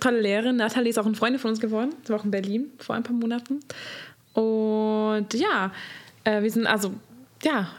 [0.01, 0.57] Tolle Lehrerin.
[0.57, 1.95] Nathalie ist auch eine Freundin von uns geworden.
[2.05, 3.61] Sie war auch in Berlin vor ein paar Monaten.
[4.35, 5.70] Und ja,
[6.25, 6.93] äh, wir sind also,
[7.43, 7.70] ja,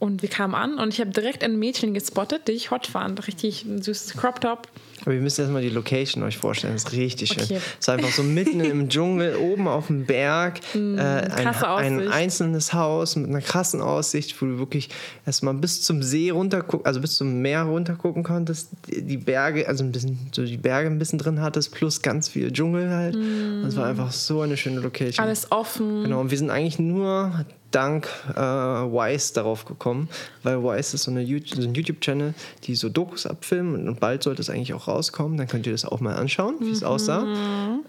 [0.00, 3.26] und wir kamen an und ich habe direkt ein Mädchen gespottet, die ich hot fand.
[3.28, 4.66] Richtig ein süßes Crop Top.
[5.02, 6.72] Aber ihr müsst erstmal die Location euch vorstellen.
[6.72, 7.44] Das ist richtig schön.
[7.44, 7.56] Okay.
[7.56, 10.60] Es ist einfach so mitten im Dschungel, oben auf dem Berg.
[10.72, 14.88] Mm, äh, ein, ein, einzelnes Haus mit einer krassen Aussicht, wo du wirklich
[15.26, 18.70] erstmal bis zum See runtergucken, also bis zum Meer runtergucken konntest.
[18.88, 22.50] Die Berge, also ein bisschen, so die Berge ein bisschen drin hattest, plus ganz viel
[22.50, 23.16] Dschungel halt.
[23.16, 23.62] Mm.
[23.62, 25.22] Und es war einfach so eine schöne Location.
[25.22, 26.04] Alles offen.
[26.04, 26.20] Genau.
[26.20, 30.08] Und wir sind eigentlich nur dank äh, Wise darauf gekommen,
[30.42, 34.22] weil Wise ist so, eine YouTube, so ein YouTube-Channel, die so Dokus abfilmen und bald
[34.22, 35.38] sollte es eigentlich auch rauskommen.
[35.38, 37.26] Dann könnt ihr das auch mal anschauen, wie es aussah.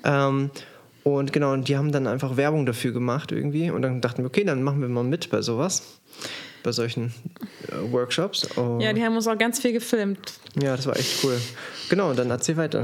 [0.04, 0.52] Ähm,
[1.04, 3.72] und genau, und die haben dann einfach Werbung dafür gemacht irgendwie.
[3.72, 6.00] Und dann dachten wir, okay, dann machen wir mal mit bei sowas.
[6.64, 7.14] Bei solchen
[7.70, 8.46] äh, Workshops.
[8.56, 10.34] Und Ja, die haben uns auch ganz viel gefilmt.
[10.62, 11.40] ja, das war echt cool.
[11.90, 12.84] Genau, und dann erzähl weiter.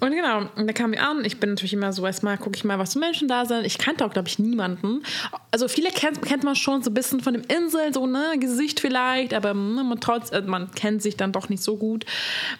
[0.00, 1.24] Und genau, und da kamen wir an.
[1.24, 3.66] Ich bin natürlich immer so, erstmal gucke ich mal, was für Menschen da sind.
[3.66, 5.02] Ich kannte auch, glaube ich, niemanden.
[5.50, 8.80] Also viele kennt, kennt man schon so ein bisschen von dem Insel, so, ne, Gesicht
[8.80, 12.06] vielleicht, aber ne, man, trotz, äh, man kennt sich dann doch nicht so gut.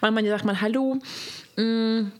[0.01, 0.99] Manchmal sagt man Hallo.
[1.55, 2.11] Mm,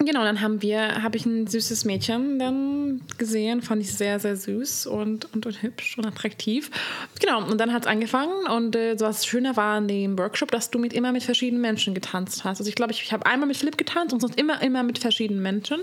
[0.00, 4.36] Genau, dann haben wir, habe ich ein süßes Mädchen dann gesehen, fand ich sehr, sehr
[4.36, 6.70] süß und, und, und hübsch und attraktiv.
[7.20, 10.70] Genau, und dann hat es angefangen und äh, was Schöner war an dem Workshop, dass
[10.70, 12.60] du mit immer mit verschiedenen Menschen getanzt hast.
[12.60, 14.98] Also ich glaube, ich, ich habe einmal mit Philipp getanzt und sonst immer, immer mit
[14.98, 15.80] verschiedenen Menschen.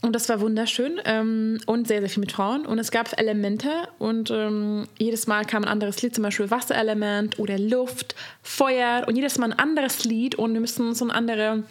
[0.00, 2.66] Und das war wunderschön ähm, und sehr, sehr viel mit Frauen.
[2.66, 7.40] Und es gab Elemente und ähm, jedes Mal kam ein anderes Lied, zum Beispiel Wasserelement
[7.40, 8.14] oder Luft,
[8.44, 11.64] Feuer und jedes Mal ein anderes Lied und wir müssen so eine andere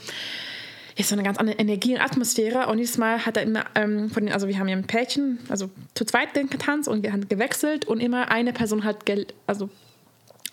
[0.98, 2.68] ist so eine ganz andere Energie und Atmosphäre.
[2.68, 5.40] Und jedes Mal hat er immer ähm, von den, also wir haben ja ein Pärchen,
[5.48, 9.28] also zu zweit den getanzt und wir haben gewechselt und immer eine Person hat, gel
[9.46, 9.70] also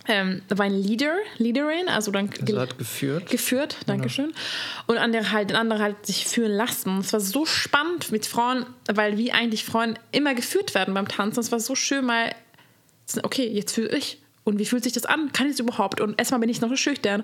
[0.07, 3.31] ähm, war ein Leader, Leaderin, also dann Also hat geführt.
[3.31, 4.35] geführt, Dankeschön.
[4.87, 6.99] Und andere halt, der andere halt sich führen lassen.
[6.99, 11.41] Es war so spannend mit Frauen, weil wie eigentlich Frauen immer geführt werden beim Tanzen.
[11.41, 12.35] Es war so schön, mal,
[13.23, 14.19] okay, jetzt fühle ich.
[14.45, 15.33] Und wie fühlt sich das an?
[15.33, 16.01] Kann ich das überhaupt?
[16.01, 17.23] Und erstmal bin ich noch so schüchtern.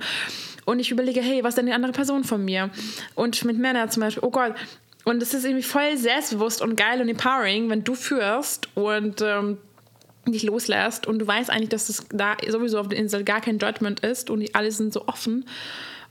[0.64, 2.70] Und ich überlege, hey, was denn die andere Person von mir?
[3.14, 4.54] Und mit Männern zum Beispiel, oh Gott.
[5.04, 9.58] Und es ist irgendwie voll selbstbewusst und geil und empowering, wenn du führst und ähm,
[10.26, 13.58] dich loslässt und du weißt eigentlich, dass es da sowieso auf der Insel gar kein
[13.58, 15.46] Judgment ist und die alle sind so offen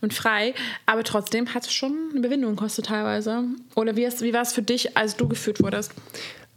[0.02, 0.54] und frei,
[0.86, 3.44] aber trotzdem hat es schon eine Überwindung gekostet teilweise.
[3.76, 5.92] Oder wie, wie war es für dich, als du geführt wurdest?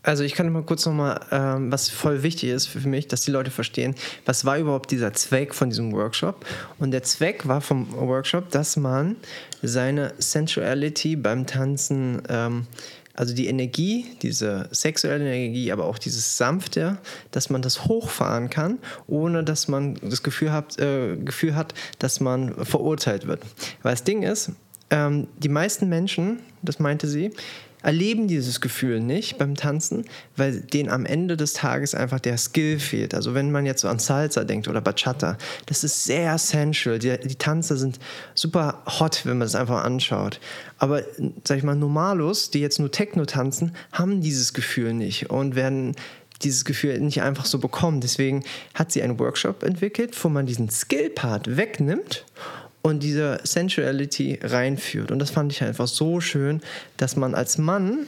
[0.02, 3.30] Also ich kann mal kurz nochmal, ähm, was voll wichtig ist für mich, dass die
[3.30, 3.94] Leute verstehen,
[4.26, 6.44] was war überhaupt dieser Zweck von diesem Workshop.
[6.78, 9.16] Und der Zweck war vom Workshop, dass man
[9.62, 12.66] seine Sensuality beim Tanzen, ähm,
[13.14, 16.98] also die Energie, diese sexuelle Energie, aber auch dieses Sanfte,
[17.30, 22.18] dass man das hochfahren kann, ohne dass man das Gefühl hat, äh, Gefühl hat dass
[22.18, 23.42] man verurteilt wird.
[23.82, 24.50] Weil das Ding ist,
[24.90, 27.30] ähm, die meisten Menschen, das meinte sie,
[27.82, 30.04] erleben dieses Gefühl nicht beim Tanzen,
[30.36, 33.14] weil denen am Ende des Tages einfach der Skill fehlt.
[33.14, 36.98] Also wenn man jetzt so an Salsa denkt oder Bachata, das ist sehr sensual.
[36.98, 37.98] Die, die Tanzer sind
[38.34, 40.40] super hot, wenn man es einfach anschaut.
[40.78, 41.02] Aber,
[41.44, 45.94] sag ich mal, Normalos, die jetzt nur Techno tanzen, haben dieses Gefühl nicht und werden
[46.42, 48.00] dieses Gefühl nicht einfach so bekommen.
[48.00, 48.42] Deswegen
[48.74, 52.24] hat sie einen Workshop entwickelt, wo man diesen Skill-Part wegnimmt
[52.82, 55.10] und diese Sensuality reinführt.
[55.10, 56.60] Und das fand ich einfach so schön,
[56.96, 58.06] dass man als Mann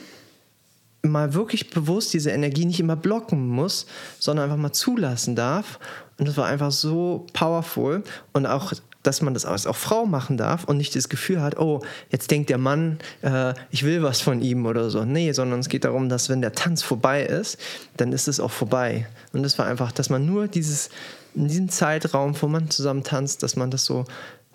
[1.01, 3.85] mal wirklich bewusst diese Energie nicht immer blocken muss,
[4.19, 5.79] sondern einfach mal zulassen darf.
[6.17, 8.03] Und das war einfach so powerful.
[8.33, 8.73] Und auch,
[9.03, 12.31] dass man das als auch Frau machen darf und nicht das Gefühl hat, oh, jetzt
[12.31, 15.05] denkt der Mann, äh, ich will was von ihm oder so.
[15.05, 17.59] Nee, sondern es geht darum, dass wenn der Tanz vorbei ist,
[17.97, 19.07] dann ist es auch vorbei.
[19.31, 20.89] Und das war einfach, dass man nur dieses,
[21.35, 24.05] in diesem Zeitraum, wo man zusammen tanzt, dass man das so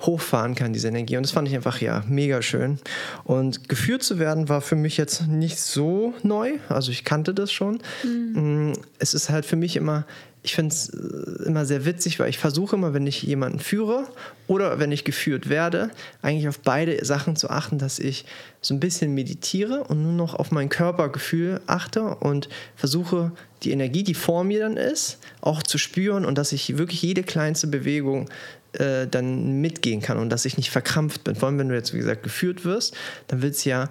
[0.00, 1.16] hochfahren kann, diese Energie.
[1.16, 2.78] Und das fand ich einfach ja mega schön.
[3.24, 6.52] Und geführt zu werden war für mich jetzt nicht so neu.
[6.68, 7.80] Also ich kannte das schon.
[8.04, 10.06] Mm, Es ist halt für mich immer,
[10.42, 14.06] ich finde es äh, immer sehr witzig, weil ich versuche immer, wenn ich jemanden führe
[14.46, 15.90] oder wenn ich geführt werde,
[16.22, 18.24] eigentlich auf beide Sachen zu achten, dass ich
[18.62, 23.32] so ein bisschen meditiere und nur noch auf mein Körpergefühl achte und versuche,
[23.62, 27.22] die Energie, die vor mir dann ist, auch zu spüren und dass ich wirklich jede
[27.22, 28.30] kleinste Bewegung
[28.72, 31.34] äh, dann mitgehen kann und dass ich nicht verkrampft bin.
[31.34, 32.96] Vor allem, wenn du jetzt, wie gesagt, geführt wirst,
[33.28, 33.88] dann willst du ja,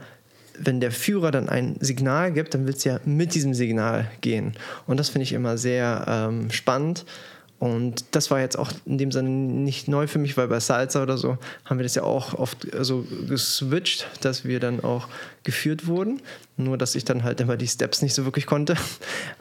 [0.58, 4.54] wenn der Führer dann ein Signal gibt, dann willst du ja mit diesem Signal gehen.
[4.88, 7.06] Und das finde ich immer sehr ähm, spannend.
[7.60, 11.04] Und das war jetzt auch in dem Sinne nicht neu für mich, weil bei Salsa
[11.04, 15.10] oder so haben wir das ja auch oft so geswitcht, dass wir dann auch
[15.50, 16.22] geführt wurden.
[16.58, 18.76] Nur, dass ich dann halt immer die Steps nicht so wirklich konnte.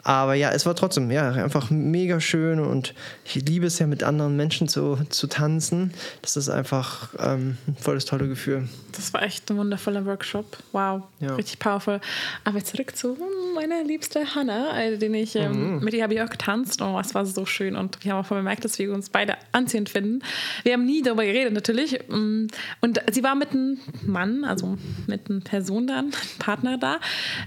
[0.03, 2.93] Aber ja, es war trotzdem ja, einfach mega schön und
[3.25, 5.93] ich liebe es ja mit anderen Menschen zu, zu tanzen.
[6.21, 8.69] Das ist einfach ähm, ein volles tolle Gefühl.
[8.95, 10.45] Das war echt ein wundervoller Workshop.
[10.71, 11.35] Wow, Ja.
[11.35, 11.99] richtig powerful.
[12.45, 13.17] Aber zurück zu
[13.53, 16.81] meiner liebste Hannah, äh, den ich, ähm, mit ihr habe ich auch getanzt.
[16.81, 19.89] Oh, es war so schön und wir haben auch bemerkt, dass wir uns beide anziehend
[19.89, 20.21] finden.
[20.63, 21.99] Wir haben nie darüber geredet, natürlich.
[22.07, 22.47] Mm,
[22.79, 26.99] Und sie war mit einem Mann, also mit einer Person dann, einem Partner da.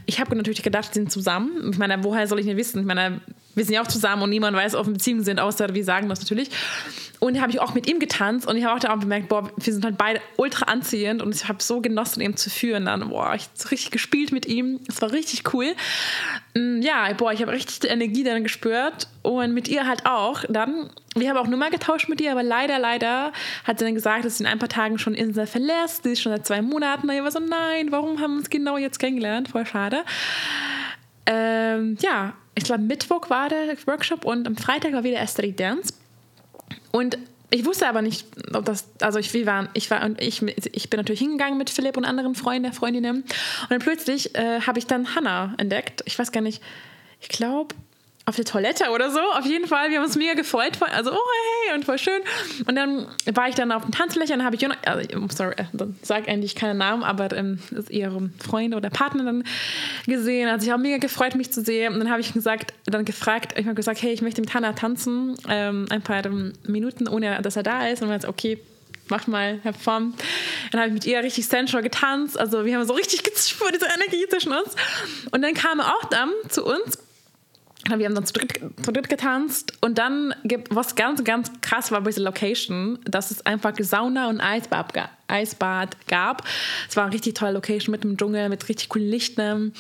[0.07, 1.71] Ich habe natürlich gedacht, sie sind zusammen.
[1.71, 2.81] Ich meine, woher soll ich denn wissen?
[2.81, 3.21] Ich meine,
[3.55, 6.09] wir sind ja auch zusammen und niemand weiß, ob wir Beziehungen sind, außer wir sagen
[6.09, 6.51] das natürlich.
[7.21, 9.49] Und habe ich auch mit ihm getanzt und ich habe auch da auch bemerkt, boah,
[9.57, 12.87] wir sind halt beide ultra anziehend und ich habe so genossen, ihn zu führen.
[12.87, 14.81] Dann, boah, ich habe richtig gespielt mit ihm.
[14.89, 15.75] Es war richtig cool.
[16.55, 20.43] Mm, ja, boah, ich habe richtig Energie dann gespürt und mit ihr halt auch.
[20.49, 23.33] Dann, wir haben auch Nummer getauscht mit ihr, aber leider, leider
[23.63, 26.03] hat sie dann gesagt, dass sie in ein paar Tagen schon Insel verlässt.
[26.03, 27.09] Sie ist schon seit zwei Monaten.
[27.09, 29.49] Und ich war so, nein, warum haben wir uns genau jetzt kennengelernt?
[29.49, 30.03] Voll schade.
[31.27, 35.95] Ähm, ja, ich glaube, Mittwoch war der Workshop und am Freitag war wieder Aesthetic Dance.
[36.91, 37.19] Und
[37.51, 40.89] ich wusste aber nicht, ob das, also ich, wir waren, ich war und ich, ich
[40.89, 43.17] bin natürlich hingegangen mit Philipp und anderen Freunden, Freundinnen.
[43.17, 46.03] Und dann plötzlich äh, habe ich dann Hannah entdeckt.
[46.07, 46.63] Ich weiß gar nicht,
[47.21, 47.75] ich glaube,
[48.25, 49.21] auf der Toilette oder so.
[49.37, 50.79] Auf jeden Fall, wir haben uns mega gefreut.
[50.95, 51.19] Also, oh
[51.67, 52.21] hey, und voll schön.
[52.67, 55.65] Und dann war ich dann auf dem Tanzfläche und dann habe ich, also, sorry, äh,
[56.03, 57.59] sag eigentlich keinen Namen, aber ähm,
[57.89, 59.45] ihre Freunde oder Partner dann
[60.07, 60.49] gesehen.
[60.49, 61.95] Also, ich habe mega gefreut, mich zu sehen.
[61.95, 64.73] Und dann habe ich gesagt, dann gefragt, ich habe gesagt, hey, ich möchte mit Hannah
[64.73, 66.23] tanzen, ähm, ein paar
[66.65, 68.03] Minuten, ohne dass er da ist.
[68.03, 68.59] Und dann hat okay,
[69.09, 70.15] mach mal, have fun.
[70.71, 72.39] Dann habe ich mit ihr richtig sensual getanzt.
[72.39, 74.77] Also wir haben so richtig gespürt, diese Energie zwischen uns.
[75.33, 76.99] Und dann kam er auch dann zu uns
[77.89, 81.91] wir haben dann zu dritt, zu dritt getanzt und dann gibt was ganz, ganz krass
[81.91, 84.93] war bei dieser Location, dass es einfach Sauna und Eisbad,
[85.27, 86.45] Eisbad gab.
[86.89, 89.73] Es war eine richtig tolle Location mit dem Dschungel, mit richtig coolen Lichtern.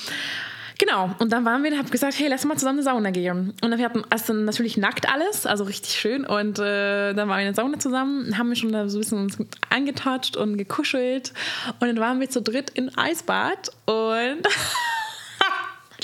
[0.78, 3.55] Genau, und dann waren wir, habe gesagt, hey, lass mal zusammen eine Sauna gehen.
[3.62, 6.24] Und dann wir hatten also natürlich nackt alles, also richtig schön.
[6.24, 9.18] Und äh, dann waren wir in der Sauna zusammen, haben wir schon so ein bisschen
[9.18, 9.38] uns
[9.70, 11.32] angetatscht und gekuschelt.
[11.78, 14.42] Und dann waren wir zu dritt in Eisbad und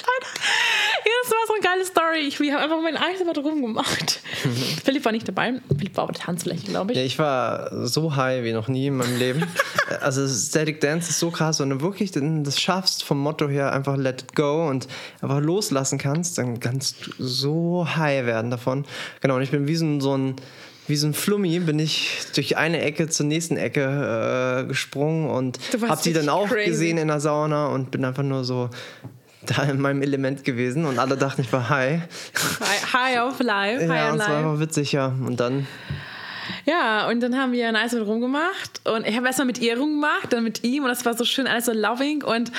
[0.01, 2.29] ja, das war so eine geile Story.
[2.29, 4.21] Ich habe einfach mein Eisbad rumgemacht.
[4.85, 5.61] Philipp war nicht dabei.
[5.77, 6.99] Philipp war auf der Tanzfläche, glaube ich.
[6.99, 9.43] Ja, ich war so high wie noch nie in meinem Leben.
[10.01, 11.61] also Static Dance ist so krass.
[11.61, 14.89] Wenn du wirklich das schaffst, vom Motto her einfach let it go und
[15.21, 18.85] einfach loslassen kannst, dann kannst du so high werden davon.
[19.21, 20.37] Genau, und ich bin wie so, so ein
[20.89, 25.59] wie so ein Flummi bin ich durch eine Ecke zur nächsten Ecke äh, gesprungen und
[25.87, 26.71] habe die dann auch crazy.
[26.71, 28.71] gesehen in der Sauna und bin einfach nur so
[29.51, 32.03] da in meinem Element gewesen und alle dachten, ich war high.
[32.93, 33.83] High auf live.
[33.83, 35.07] Ja, high und es war einfach witzig, ja.
[35.07, 35.67] Und dann.
[36.65, 40.33] Ja, und dann haben wir ein Eisbad rumgemacht und ich habe erstmal mit ihr rumgemacht,
[40.33, 42.53] dann mit ihm und das war so schön, alles so loving und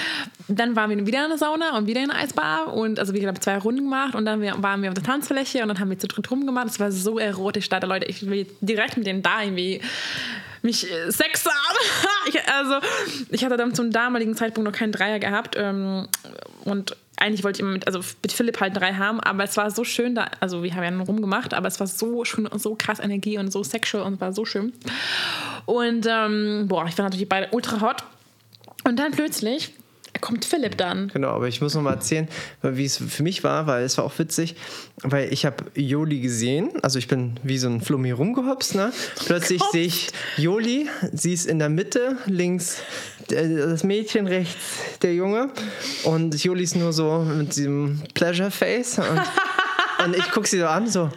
[0.48, 3.28] dann waren wir wieder in der Sauna und wieder in der Eisbar und also wir
[3.28, 6.00] haben zwei Runden gemacht und dann waren wir auf der Tanzfläche und dann haben wir
[6.00, 6.68] zu dritt rumgemacht.
[6.68, 9.82] Es war so erotisch da, Leute, ich will direkt mit denen da irgendwie
[10.62, 11.78] mich äh, Sex haben.
[12.28, 12.76] ich, also,
[13.30, 15.56] ich hatte dann zum damaligen Zeitpunkt noch keinen Dreier gehabt.
[15.58, 16.08] Ähm,
[16.66, 19.84] und eigentlich wollte ich mit, also mit Philipp halt drei haben, aber es war so
[19.84, 23.00] schön da, also wir haben ja rumgemacht, aber es war so schön und so krass
[23.00, 24.74] Energie und so sexual und war so schön.
[25.66, 28.04] Und ähm, boah, ich war natürlich beide ultra hot.
[28.86, 29.74] Und dann plötzlich
[30.22, 31.10] kommt Philipp dann.
[31.14, 32.28] Genau, aber ich muss noch mal erzählen,
[32.62, 34.56] wie es für mich war, weil es war auch witzig,
[35.02, 38.92] weil ich habe Joli gesehen, also ich bin wie so ein Flummi rumgehopst, ne?
[39.26, 42.82] Plötzlich sehe ich Joli, sie ist in der Mitte, links
[43.28, 45.52] das Mädchen, rechts der Junge
[46.04, 49.22] und Joli ist nur so mit diesem Pleasure Face und,
[50.06, 51.10] und ich gucke sie so an, so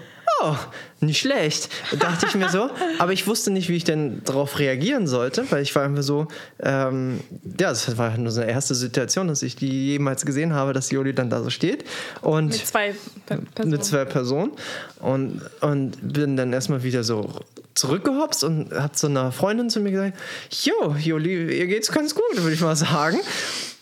[0.43, 0.57] oh,
[1.01, 1.69] nicht schlecht,
[1.99, 2.71] dachte ich mir so.
[2.99, 6.29] Aber ich wusste nicht, wie ich denn darauf reagieren sollte, weil ich war einfach so,
[6.61, 10.73] ähm, ja, das war nur so eine erste Situation, dass ich die jemals gesehen habe,
[10.73, 11.85] dass Joli dann da so steht.
[12.21, 12.95] Und mit zwei
[13.27, 13.71] Personen.
[13.71, 14.53] Mit zwei Personen.
[15.01, 17.41] Und, und bin dann erstmal wieder so
[17.75, 20.19] zurückgehopst und hat so einer Freundin zu mir gesagt,
[20.51, 23.19] jo, Joli, ihr geht's ganz gut, würde ich mal sagen.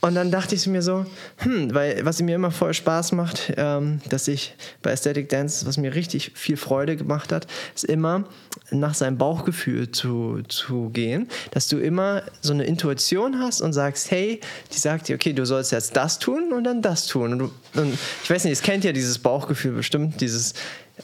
[0.03, 1.05] Und dann dachte ich mir so,
[1.39, 5.77] hm, weil was mir immer voll Spaß macht, ähm, dass ich bei Aesthetic Dance, was
[5.77, 8.25] mir richtig viel Freude gemacht hat, ist immer
[8.71, 14.11] nach seinem Bauchgefühl zu, zu gehen, dass du immer so eine Intuition hast und sagst,
[14.11, 14.41] hey,
[14.73, 17.33] die sagt dir, okay, du sollst jetzt das tun und dann das tun.
[17.33, 20.55] Und, du, und ich weiß nicht, es kennt ja dieses Bauchgefühl bestimmt, dieses,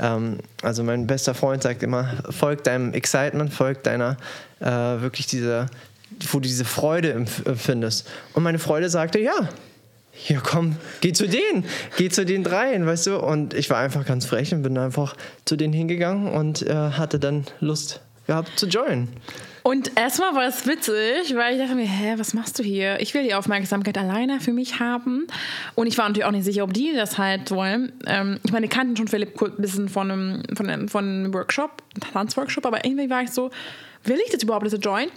[0.01, 4.17] ähm, also mein bester Freund sagt immer, folg deinem Excitement, folg deiner,
[4.61, 5.69] äh, wirklich dieser
[6.31, 8.09] wo du diese Freude empfindest.
[8.33, 9.49] Und meine Freude sagte, ja,
[10.13, 11.65] hier komm, geh zu denen,
[11.97, 13.19] geh zu den dreien, weißt du?
[13.19, 17.19] Und ich war einfach ganz frech und bin einfach zu denen hingegangen und äh, hatte
[17.19, 19.09] dann Lust gehabt zu joinen.
[19.67, 23.01] Und erstmal war es witzig, weil ich dachte mir, hä, was machst du hier?
[23.01, 25.27] Ich will die Aufmerksamkeit alleine für mich haben.
[25.75, 27.93] Und ich war natürlich auch nicht sicher, ob die das halt wollen.
[28.07, 31.35] Ähm, ich meine, die kannten schon Philipp ein bisschen von einem, von einem, von einem
[31.35, 33.51] Workshop, Tanzworkshop, aber irgendwie war ich so,
[34.05, 35.11] will ich das überhaupt, das joinen?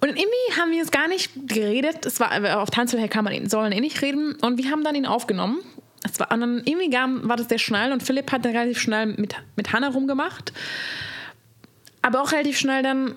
[0.00, 2.04] Und irgendwie haben wir jetzt gar nicht geredet.
[2.04, 4.34] Es war, auf Tanzfläche kann man, sollen eh nicht reden.
[4.42, 5.60] Und wir haben dann ihn aufgenommen.
[6.04, 6.92] Es war, und dann irgendwie
[7.26, 10.52] war das sehr schnell und Philipp hat dann relativ schnell mit, mit Hannah rumgemacht.
[12.06, 13.14] Aber auch relativ schnell dann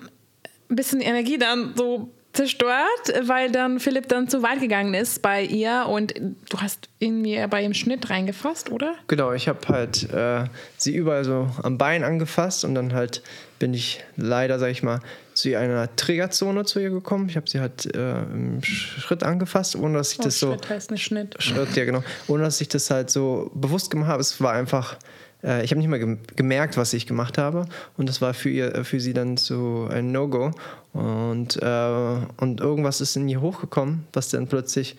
[0.68, 5.42] ein bisschen Energie dann so zerstört, weil dann Philipp dann zu weit gegangen ist bei
[5.42, 8.94] ihr und du hast irgendwie bei ihm Schnitt reingefasst, oder?
[9.08, 10.44] Genau, ich habe halt äh,
[10.76, 13.22] sie überall so am Bein angefasst und dann halt
[13.58, 15.00] bin ich leider, sag ich mal,
[15.34, 17.28] zu einer Triggerzone zu ihr gekommen.
[17.28, 20.52] Ich habe sie halt äh, im Schritt angefasst, ohne dass ich Oh, das so.
[20.52, 21.34] Schritt heißt nicht Schnitt.
[21.42, 22.02] Schritt, ja genau.
[22.28, 24.20] Ohne dass ich das halt so bewusst gemacht habe.
[24.20, 24.96] Es war einfach,
[25.42, 27.66] äh, ich habe nicht mal gem gemerkt, was ich gemacht habe.
[27.96, 30.52] Und das war für, ihr, für sie dann so ein No-Go.
[30.92, 34.96] Und, äh, und irgendwas ist in ihr hochgekommen, was dann plötzlich,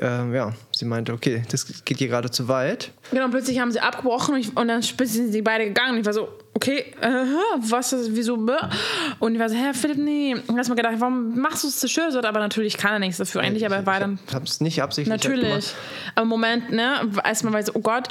[0.00, 2.92] äh, ja, sie meinte, okay, das geht hier gerade zu weit.
[3.10, 5.98] Genau, plötzlich haben sie abgebrochen und, ich, und dann sind sie beide gegangen.
[5.98, 7.08] Ich war so, okay, äh,
[7.68, 8.34] was ist, wieso?
[9.18, 10.34] Und ich war so, Herr Philipp, nee.
[10.46, 12.24] Und hast mir gedacht, warum machst du es zerstört?
[12.24, 14.18] Aber natürlich kann er nichts dafür eigentlich, aber er war dann.
[14.26, 15.48] Ich habe es nicht absichtlich halt Natürlich.
[15.48, 15.74] gemacht.
[16.14, 18.08] Aber im Moment, ne, erstmal war ich so, oh Gott.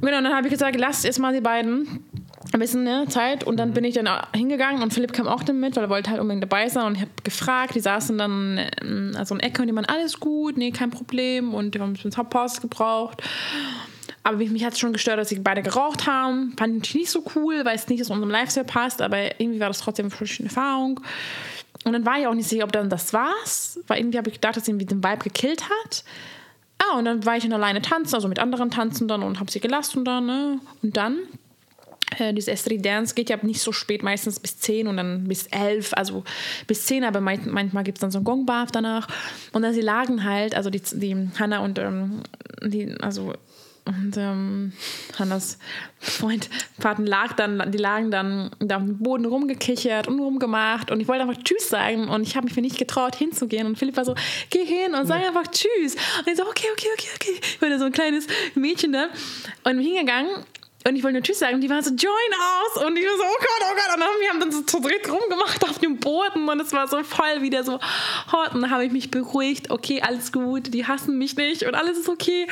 [0.00, 2.04] Genau, und dann habe ich gesagt, lasst erstmal die beiden
[2.52, 3.44] ein bisschen ne, Zeit.
[3.44, 3.74] Und dann Mhm.
[3.74, 6.42] bin ich dann hingegangen und Philipp kam auch dann mit, weil er wollte halt unbedingt
[6.42, 6.86] dabei sein.
[6.86, 10.18] Und ich habe gefragt, die saßen dann in so einer Ecke und die meinen, alles
[10.20, 11.54] gut, nee, kein Problem.
[11.54, 13.22] Und die haben ein bisschen Pause gebraucht.
[14.24, 16.54] Aber mich, mich hat es schon gestört, dass sie beide geraucht haben.
[16.58, 19.68] Fand ich nicht so cool, weil es nicht zu unserem Lifestyle passt, aber irgendwie war
[19.68, 21.00] das trotzdem eine schöne Erfahrung.
[21.84, 24.34] Und dann war ich auch nicht sicher, ob dann das war's, weil irgendwie habe ich
[24.34, 26.04] gedacht, dass sie irgendwie den Vibe gekillt hat.
[26.78, 29.50] Ah, und dann war ich dann alleine tanzen, also mit anderen tanzen dann und habe
[29.50, 30.60] sie gelassen dann, ne?
[30.82, 31.18] Und dann,
[32.18, 35.46] äh, diese Street Dance geht ja nicht so spät, meistens bis 10 und dann bis
[35.48, 36.24] 11, also
[36.66, 39.08] bis 10, aber manchmal gibt es dann so einen Gongbath danach.
[39.52, 42.22] Und dann sie lagen halt, also die, die Hannah und ähm,
[42.62, 43.32] die, also
[43.84, 44.72] und ähm,
[45.18, 45.58] Hannas
[45.98, 46.48] Freund,
[46.78, 51.08] Paten lag dann, die lagen dann da auf dem Boden rumgekichert und rumgemacht und ich
[51.08, 54.14] wollte einfach Tschüss sagen und ich habe mich nicht getraut hinzugehen und Philipp war so,
[54.50, 55.96] geh hin und sag einfach Tschüss.
[56.20, 57.40] Und ich so, okay, okay, okay, okay.
[57.42, 59.06] Ich war da so ein kleines Mädchen da
[59.64, 60.30] und bin hingegangen
[60.86, 63.16] und ich wollte nur Tschüss sagen und die waren so, join aus und ich war
[63.16, 65.78] so, oh Gott, oh Gott und dann, wir haben dann so zu dritt rumgemacht auf
[65.78, 67.74] dem Boden und es war so voll wieder so
[68.32, 71.74] hot und dann habe ich mich beruhigt, okay, alles gut, die hassen mich nicht und
[71.74, 72.46] alles ist okay.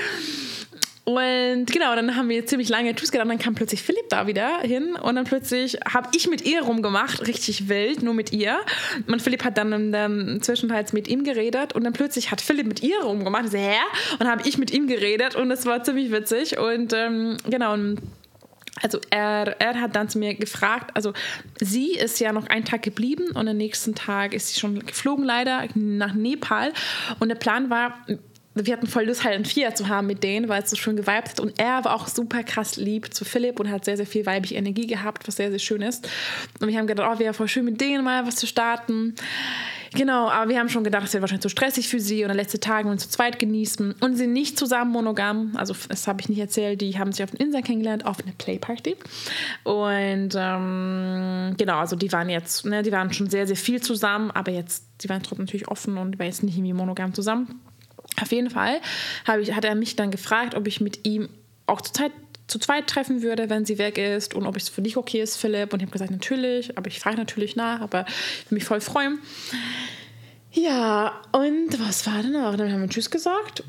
[1.04, 3.24] Und genau, dann haben wir ziemlich lange Tschüss gesagt.
[3.24, 4.94] Und dann kam plötzlich Philipp da wieder hin.
[4.94, 8.58] Und dann plötzlich habe ich mit ihr rumgemacht, richtig wild, nur mit ihr.
[9.06, 11.74] Und Philipp hat dann in der Zwischenzeit mit ihm geredet.
[11.74, 13.46] Und dann plötzlich hat Philipp mit ihr rumgemacht.
[13.46, 13.76] Ich so, hä?
[14.18, 15.34] Und habe ich mit ihm geredet.
[15.34, 16.58] Und es war ziemlich witzig.
[16.58, 17.98] Und ähm, genau, und
[18.82, 21.12] also er, er hat dann zu mir gefragt, also
[21.60, 25.24] sie ist ja noch einen Tag geblieben und am nächsten Tag ist sie schon geflogen
[25.24, 26.72] leider nach Nepal.
[27.18, 27.94] Und der Plan war,
[28.54, 30.96] wir hatten voll Lust, halt ein Vier zu haben mit denen, weil es so schön
[30.96, 31.40] geweibt hat.
[31.40, 34.56] Und er war auch super krass lieb zu Philipp und hat sehr, sehr viel weibliche
[34.56, 36.08] Energie gehabt, was sehr, sehr schön ist.
[36.60, 39.14] Und wir haben gedacht, oh, wäre voll schön mit denen mal was zu starten.
[39.94, 42.60] Genau, aber wir haben schon gedacht, es wird wahrscheinlich zu stressig für sie und letzte
[42.60, 43.96] Tage und zu zweit genießen.
[44.00, 47.24] Und sie sind nicht zusammen monogam, also das habe ich nicht erzählt, die haben sich
[47.24, 48.96] auf den Inseln kennengelernt, auf einer Playparty.
[49.64, 54.30] Und ähm, genau, also die waren jetzt, ne, die waren schon sehr, sehr viel zusammen,
[54.30, 57.60] aber jetzt, die waren trotzdem natürlich offen und waren jetzt nicht irgendwie monogam zusammen.
[58.22, 58.80] Auf jeden Fall
[59.40, 61.28] ich, hat er mich dann gefragt, ob ich mit ihm
[61.66, 62.12] auch zur Zeit
[62.46, 65.36] zu zweit treffen würde, wenn sie weg ist und ob es für dich okay ist,
[65.36, 65.72] Philipp.
[65.72, 68.80] Und ich habe gesagt, natürlich, aber ich frage natürlich nach, aber ich würde mich voll
[68.80, 69.20] freuen.
[70.52, 72.56] Ja, und was war denn noch?
[72.56, 73.62] Dann haben wir Tschüss gesagt.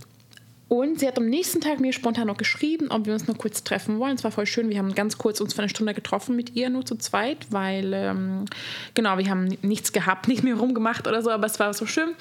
[0.71, 3.65] Und sie hat am nächsten Tag mir spontan noch geschrieben, ob wir uns noch kurz
[3.65, 4.15] treffen wollen.
[4.15, 4.69] Es war voll schön.
[4.69, 7.91] Wir haben ganz kurz uns für eine Stunde getroffen mit ihr, nur zu zweit, weil,
[7.93, 8.45] ähm,
[8.93, 12.11] genau, wir haben nichts gehabt, nicht mehr rumgemacht oder so, aber es war so schön.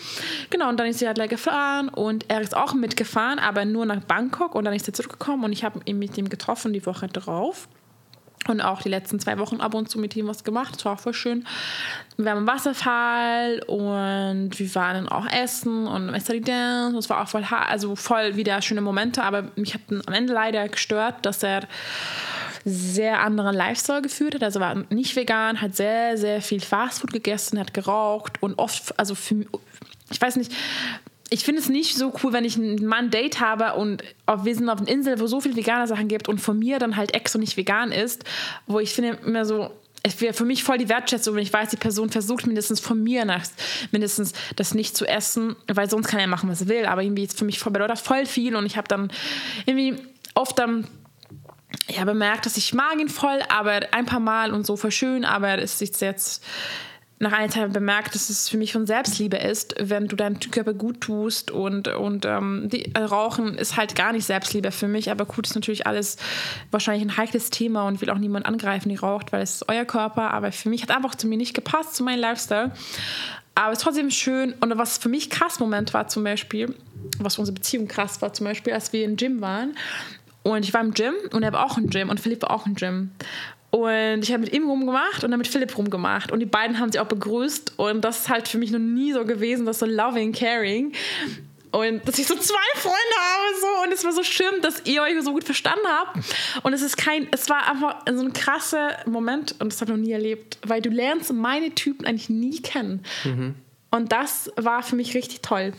[0.51, 3.87] Genau, und dann ist sie halt gleich gefahren und er ist auch mitgefahren, aber nur
[3.87, 6.85] nach Bangkok und dann ist er zurückgekommen und ich habe ihn mit ihm getroffen die
[6.85, 7.69] Woche drauf.
[8.51, 10.75] Und auch die letzten zwei Wochen ab und zu mit ihm was gemacht.
[10.75, 11.47] Das war auch voll schön.
[12.17, 16.97] Wir waren im Wasserfall und wir waren dann auch essen und Mystery Dance.
[16.97, 19.23] Das war auch voll, also voll wieder schöne Momente.
[19.23, 21.63] Aber mich hat am Ende leider gestört, dass er
[22.65, 24.43] sehr anderen Lifestyle geführt hat.
[24.43, 29.15] Also war nicht vegan, hat sehr, sehr viel Fastfood gegessen, hat geraucht und oft, also
[29.15, 29.47] für,
[30.11, 30.53] ich weiß nicht,
[31.31, 34.03] ich finde es nicht so cool, wenn ich einen Mann Date habe und
[34.43, 36.97] wir sind auf einer Insel, wo so viel vegane Sachen gibt und von mir dann
[36.97, 38.25] halt extra nicht vegan ist,
[38.67, 39.71] wo ich finde immer so,
[40.03, 43.03] es wäre für mich voll die Wertschätzung, wenn ich weiß, die Person versucht mindestens von
[43.03, 43.45] mir nach
[43.93, 46.87] mindestens das nicht zu essen, weil sonst kann er machen, was er will.
[46.87, 49.13] Aber irgendwie ist für mich voll, bedeutet voll viel und ich habe dann
[49.67, 49.97] irgendwie
[50.35, 50.87] oft dann
[51.89, 55.25] ja, bemerkt, dass ich mag ihn voll, aber ein paar Mal und so voll schön,
[55.25, 56.43] aber es ist jetzt
[57.23, 60.73] nach einer Zeit bemerkt, dass es für mich von Selbstliebe ist, wenn du deinem Körper
[60.73, 65.11] gut tust und, und ähm, die, äh, Rauchen ist halt gar nicht Selbstliebe für mich,
[65.11, 66.17] aber gut ist natürlich alles
[66.71, 69.85] wahrscheinlich ein heikles Thema und will auch niemand angreifen, die raucht, weil es ist euer
[69.85, 72.73] Körper, aber für mich hat einfach zu mir nicht gepasst, zu meinem Lifestyle.
[73.55, 76.75] Aber es ist trotzdem schön und was für mich krass Moment war zum Beispiel,
[77.19, 79.75] was für unsere Beziehung krass war zum Beispiel, als wir im Gym waren
[80.43, 82.65] und ich war im Gym und er war auch im Gym und Philipp war auch
[82.65, 83.11] im Gym.
[83.71, 86.33] Und ich habe mit ihm rumgemacht und dann mit Philipp rumgemacht.
[86.33, 87.75] Und die beiden haben sich auch begrüßt.
[87.77, 90.93] Und das ist halt für mich noch nie so gewesen, das so loving, caring.
[91.73, 95.03] Und dass ich so zwei Freunde habe so und es war so schön, dass ihr
[95.03, 96.19] euch so gut verstanden habt.
[96.65, 99.97] Und es ist kein, es war einfach so ein krasser Moment und das habe ich
[99.97, 103.05] noch nie erlebt, weil du lernst meine Typen eigentlich nie kennen.
[103.25, 103.55] Mhm.
[103.93, 105.73] Und das war für mich richtig toll.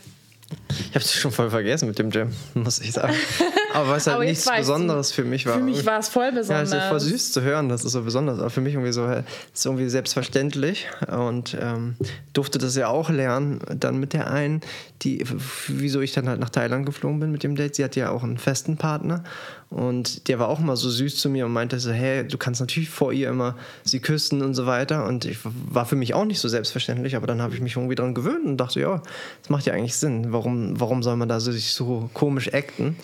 [0.68, 3.14] Ich habe es schon voll vergessen mit dem Gym, muss ich sagen.
[3.74, 5.54] Aber was halt nichts Besonderes für mich war.
[5.54, 6.70] Für mich war es voll besonders.
[6.70, 8.38] Ja, es ist voll süß zu hören, das ist so besonders.
[8.38, 10.88] Aber für mich irgendwie so, ist irgendwie selbstverständlich.
[11.08, 11.96] Und ähm,
[12.32, 13.60] durfte das ja auch lernen.
[13.74, 14.60] Dann mit der einen,
[15.02, 15.24] die,
[15.68, 17.76] wieso ich dann halt nach Thailand geflogen bin mit dem Date.
[17.76, 19.24] Sie hat ja auch einen festen Partner.
[19.72, 22.60] Und der war auch immer so süß zu mir und meinte so, hey, du kannst
[22.60, 25.06] natürlich vor ihr immer sie küssen und so weiter.
[25.06, 27.94] Und ich war für mich auch nicht so selbstverständlich, aber dann habe ich mich irgendwie
[27.94, 29.02] daran gewöhnt und dachte, ja,
[29.40, 30.30] das macht ja eigentlich Sinn.
[30.30, 32.96] Warum, warum soll man da sich so komisch acten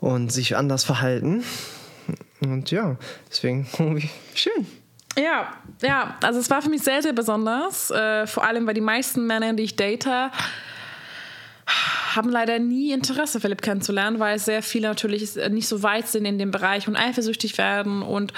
[0.00, 1.42] und sich anders verhalten?
[2.40, 2.96] Und ja,
[3.28, 4.66] deswegen irgendwie schön.
[5.18, 5.52] Ja,
[5.82, 7.90] ja, also es war für mich sehr, sehr besonders.
[7.90, 10.06] Äh, vor allem, weil die meisten Männer, die ich date,
[11.66, 16.38] haben leider nie Interesse, Philipp kennenzulernen, weil sehr viele natürlich nicht so weit sind in
[16.38, 18.02] dem Bereich und eifersüchtig werden.
[18.02, 18.32] Und,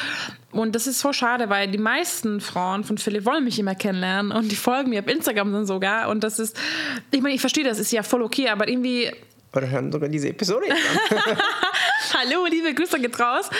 [0.52, 4.32] und das ist so schade, weil die meisten Frauen von Philipp wollen mich immer kennenlernen
[4.32, 6.08] und die folgen mir auf Instagram dann sogar.
[6.08, 6.56] Und das ist,
[7.10, 9.10] ich meine, ich verstehe das, ist ja voll okay, aber irgendwie.
[9.54, 11.18] Oder hören sogar diese Episode an.
[12.12, 13.50] Hallo, liebe Grüße geht raus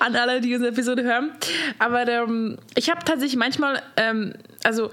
[0.00, 1.32] an alle, die diese Episode hören.
[1.78, 4.90] Aber ähm, ich habe tatsächlich manchmal, ähm, also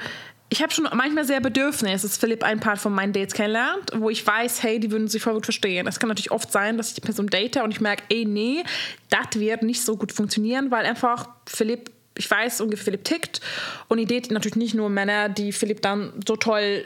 [0.52, 4.10] ich habe schon manchmal sehr Bedürfnis, dass Philipp ein paar von meinen Dates kennenlernt, wo
[4.10, 5.86] ich weiß, hey, die würden sich voll gut verstehen.
[5.86, 8.64] Es kann natürlich oft sein, dass ich die Person date und ich merke, ey, nee,
[9.10, 13.42] das wird nicht so gut funktionieren, weil einfach Philipp, ich weiß ungefähr, Philipp tickt
[13.90, 16.84] und ich date natürlich nicht nur Männer, die Philipp dann so toll,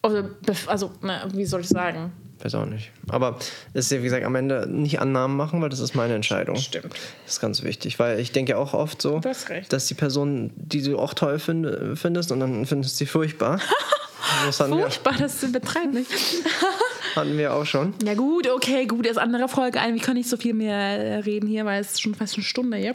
[0.00, 0.30] also,
[0.66, 0.92] also
[1.32, 2.90] wie soll ich sagen, weiß auch nicht.
[3.08, 3.38] Aber
[3.72, 6.56] es ist ja, wie gesagt, am Ende nicht Annahmen machen, weil das ist meine Entscheidung.
[6.56, 6.94] Stimmt.
[7.24, 10.82] Das ist ganz wichtig, weil ich denke auch oft so, das dass die Person, die
[10.82, 13.60] du auch toll find, findest, und dann findest du sie furchtbar.
[14.46, 16.10] das furchtbar, das betreibt nicht.
[17.16, 17.94] hatten wir auch schon.
[18.04, 19.94] Ja gut, okay, gut, ist andere Folge ein.
[19.94, 22.78] Wir können nicht so viel mehr reden hier, weil es ist schon fast eine Stunde,
[22.78, 22.92] ja.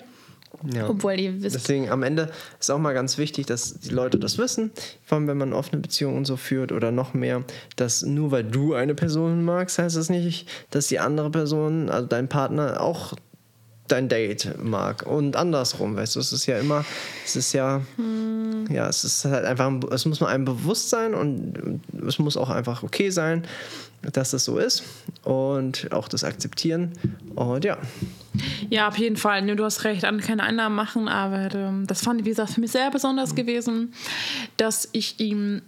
[0.73, 0.89] Ja.
[0.89, 1.55] Obwohl ihr wisst.
[1.55, 4.71] Deswegen am Ende ist auch mal ganz wichtig, dass die Leute das wissen,
[5.05, 7.43] vor allem wenn man offene Beziehungen und so führt oder noch mehr,
[7.75, 12.07] dass nur weil du eine Person magst, heißt das nicht, dass die andere Person, also
[12.07, 13.13] dein Partner, auch
[13.87, 16.85] dein Date mag und andersrum, weißt du, es ist ja immer,
[17.25, 18.67] es ist ja, hm.
[18.69, 22.49] ja, es ist halt einfach, es muss nur einem bewusst sein und es muss auch
[22.49, 23.45] einfach okay sein,
[24.01, 24.83] dass das so ist
[25.23, 26.93] und auch das akzeptieren
[27.35, 27.77] und ja.
[28.69, 29.45] Ja, auf jeden Fall.
[29.55, 32.71] du hast recht, keine Einnahmen machen, aber ähm, das fand ich, wie gesagt, für mich
[32.71, 33.93] sehr besonders gewesen,
[34.57, 35.61] dass ich ihm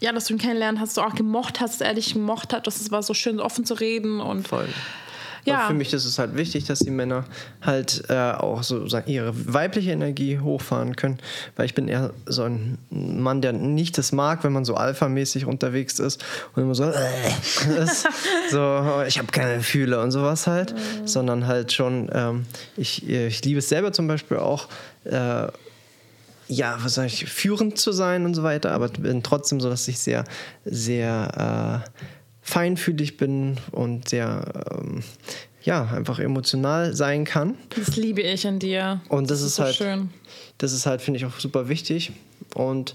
[0.00, 2.90] ja, dass du ihn kennenlernen hast, du auch gemocht hast, ehrlich gemocht hat, dass es
[2.90, 4.68] war so schön, offen zu reden und Voll.
[5.44, 5.66] Ja.
[5.66, 7.24] für mich ist es halt wichtig, dass die Männer
[7.60, 11.18] halt äh, auch so ihre weibliche Energie hochfahren können,
[11.56, 15.46] weil ich bin eher so ein Mann, der nicht das mag, wenn man so alphamäßig
[15.46, 16.24] unterwegs ist
[16.54, 18.08] und immer so, äh, ist,
[18.50, 21.06] so ich habe keine Gefühle und sowas halt, mhm.
[21.06, 24.68] sondern halt schon, ähm, ich, ich liebe es selber zum Beispiel auch,
[25.04, 25.48] äh,
[26.48, 29.88] ja, was sag ich, führend zu sein und so weiter, aber bin trotzdem so, dass
[29.88, 30.24] ich sehr,
[30.64, 32.00] sehr äh,
[32.44, 35.02] feinfühlig bin und sehr, ähm,
[35.62, 37.56] ja, einfach emotional sein kann.
[37.74, 39.00] Das liebe ich an dir.
[39.08, 40.10] Und das, das ist, ist so halt, schön.
[40.58, 42.12] das ist halt, finde ich, auch super wichtig.
[42.54, 42.94] Und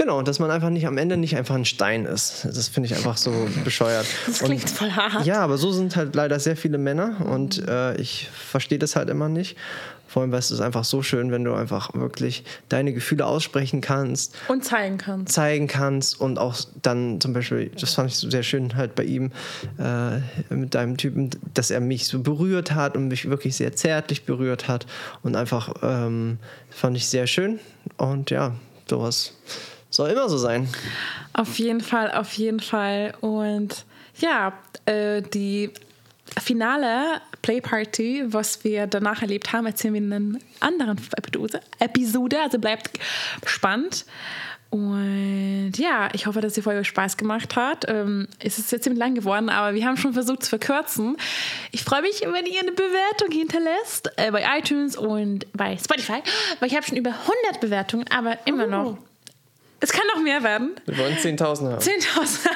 [0.00, 2.46] Genau, dass man einfach nicht am Ende nicht einfach ein Stein ist.
[2.46, 3.32] Das finde ich einfach so
[3.64, 4.06] bescheuert.
[4.26, 5.26] Das klingt und, voll hart.
[5.26, 9.10] Ja, aber so sind halt leider sehr viele Männer und äh, ich verstehe das halt
[9.10, 9.58] immer nicht.
[10.08, 13.82] Vor allem, weil es ist einfach so schön, wenn du einfach wirklich deine Gefühle aussprechen
[13.82, 14.34] kannst.
[14.48, 15.34] Und zeigen kannst.
[15.34, 19.04] Zeigen kannst und auch dann zum Beispiel, das fand ich so sehr schön halt bei
[19.04, 19.32] ihm,
[19.78, 24.24] äh, mit deinem Typen, dass er mich so berührt hat und mich wirklich sehr zärtlich
[24.24, 24.86] berührt hat.
[25.22, 26.38] Und einfach ähm,
[26.70, 27.60] fand ich sehr schön.
[27.98, 28.54] Und ja,
[28.88, 29.34] sowas
[29.90, 30.68] soll immer so sein.
[31.32, 33.14] Auf jeden Fall, auf jeden Fall.
[33.20, 33.84] Und
[34.18, 34.52] ja,
[34.86, 35.70] äh, die
[36.40, 41.00] finale Playparty, was wir danach erlebt haben, erzählen wir in einer anderen
[41.78, 42.40] Episode.
[42.40, 42.98] Also bleibt
[43.44, 44.04] spannend.
[44.70, 47.86] Und ja, ich hoffe, dass die Folge Spaß gemacht hat.
[47.88, 51.16] Ähm, es ist jetzt ziemlich lang geworden, aber wir haben schon versucht zu verkürzen.
[51.72, 56.22] Ich freue mich, wenn ihr eine Bewertung hinterlässt äh, bei iTunes und bei Spotify,
[56.60, 58.70] weil ich habe schon über 100 Bewertungen, aber immer oh.
[58.70, 58.98] noch.
[59.80, 60.76] Es kann noch mehr werden.
[60.84, 61.78] Wir wollen 10.000 haben.
[61.78, 62.48] 10.000.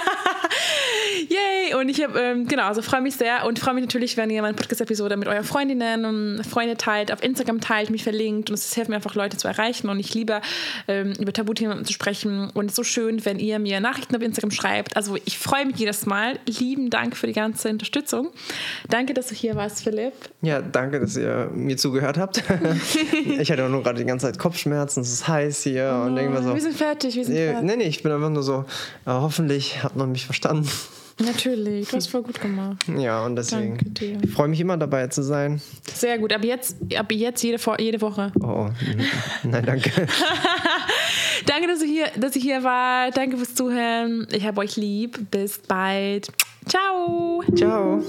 [1.28, 1.74] Yay!
[1.74, 4.42] Und ich habe, ähm, genau, also freue mich sehr und freue mich natürlich, wenn ihr
[4.42, 8.74] meine Podcast-Episode mit euren Freundinnen und Freunde teilt, auf Instagram teilt, mich verlinkt und es
[8.74, 10.40] hilft mir einfach, Leute zu erreichen und ich liebe,
[10.88, 14.22] ähm, über Tabuthemen zu sprechen und es ist so schön, wenn ihr mir Nachrichten auf
[14.22, 14.96] Instagram schreibt.
[14.96, 16.38] Also ich freue mich jedes Mal.
[16.46, 18.30] Lieben Dank für die ganze Unterstützung.
[18.88, 20.14] Danke, dass du hier warst, Philipp.
[20.42, 22.42] Ja, danke, dass ihr mir zugehört habt.
[23.38, 26.16] ich hatte auch nur gerade die ganze Zeit Kopfschmerzen, es ist heiß hier oh, und
[26.16, 26.54] denke so.
[26.54, 27.64] Wir sind fertig, wir sind nee, fertig.
[27.64, 28.64] Nee, nee, ich bin einfach nur so,
[29.06, 30.68] äh, hoffentlich hat man mich verstanden.
[31.18, 32.84] Natürlich, du hast voll gut gemacht.
[32.96, 33.78] Ja, und deswegen
[34.22, 35.60] ich freue mich immer dabei zu sein.
[35.92, 38.32] Sehr gut, ab jetzt, ab jetzt jede, jede Woche.
[38.40, 38.68] Oh,
[39.44, 39.90] nein, danke.
[41.46, 43.10] danke, dass, du hier, dass ihr hier war.
[43.12, 44.26] Danke fürs Zuhören.
[44.32, 45.30] Ich habe euch lieb.
[45.30, 46.28] Bis bald.
[46.66, 47.42] Ciao.
[47.54, 48.02] Ciao.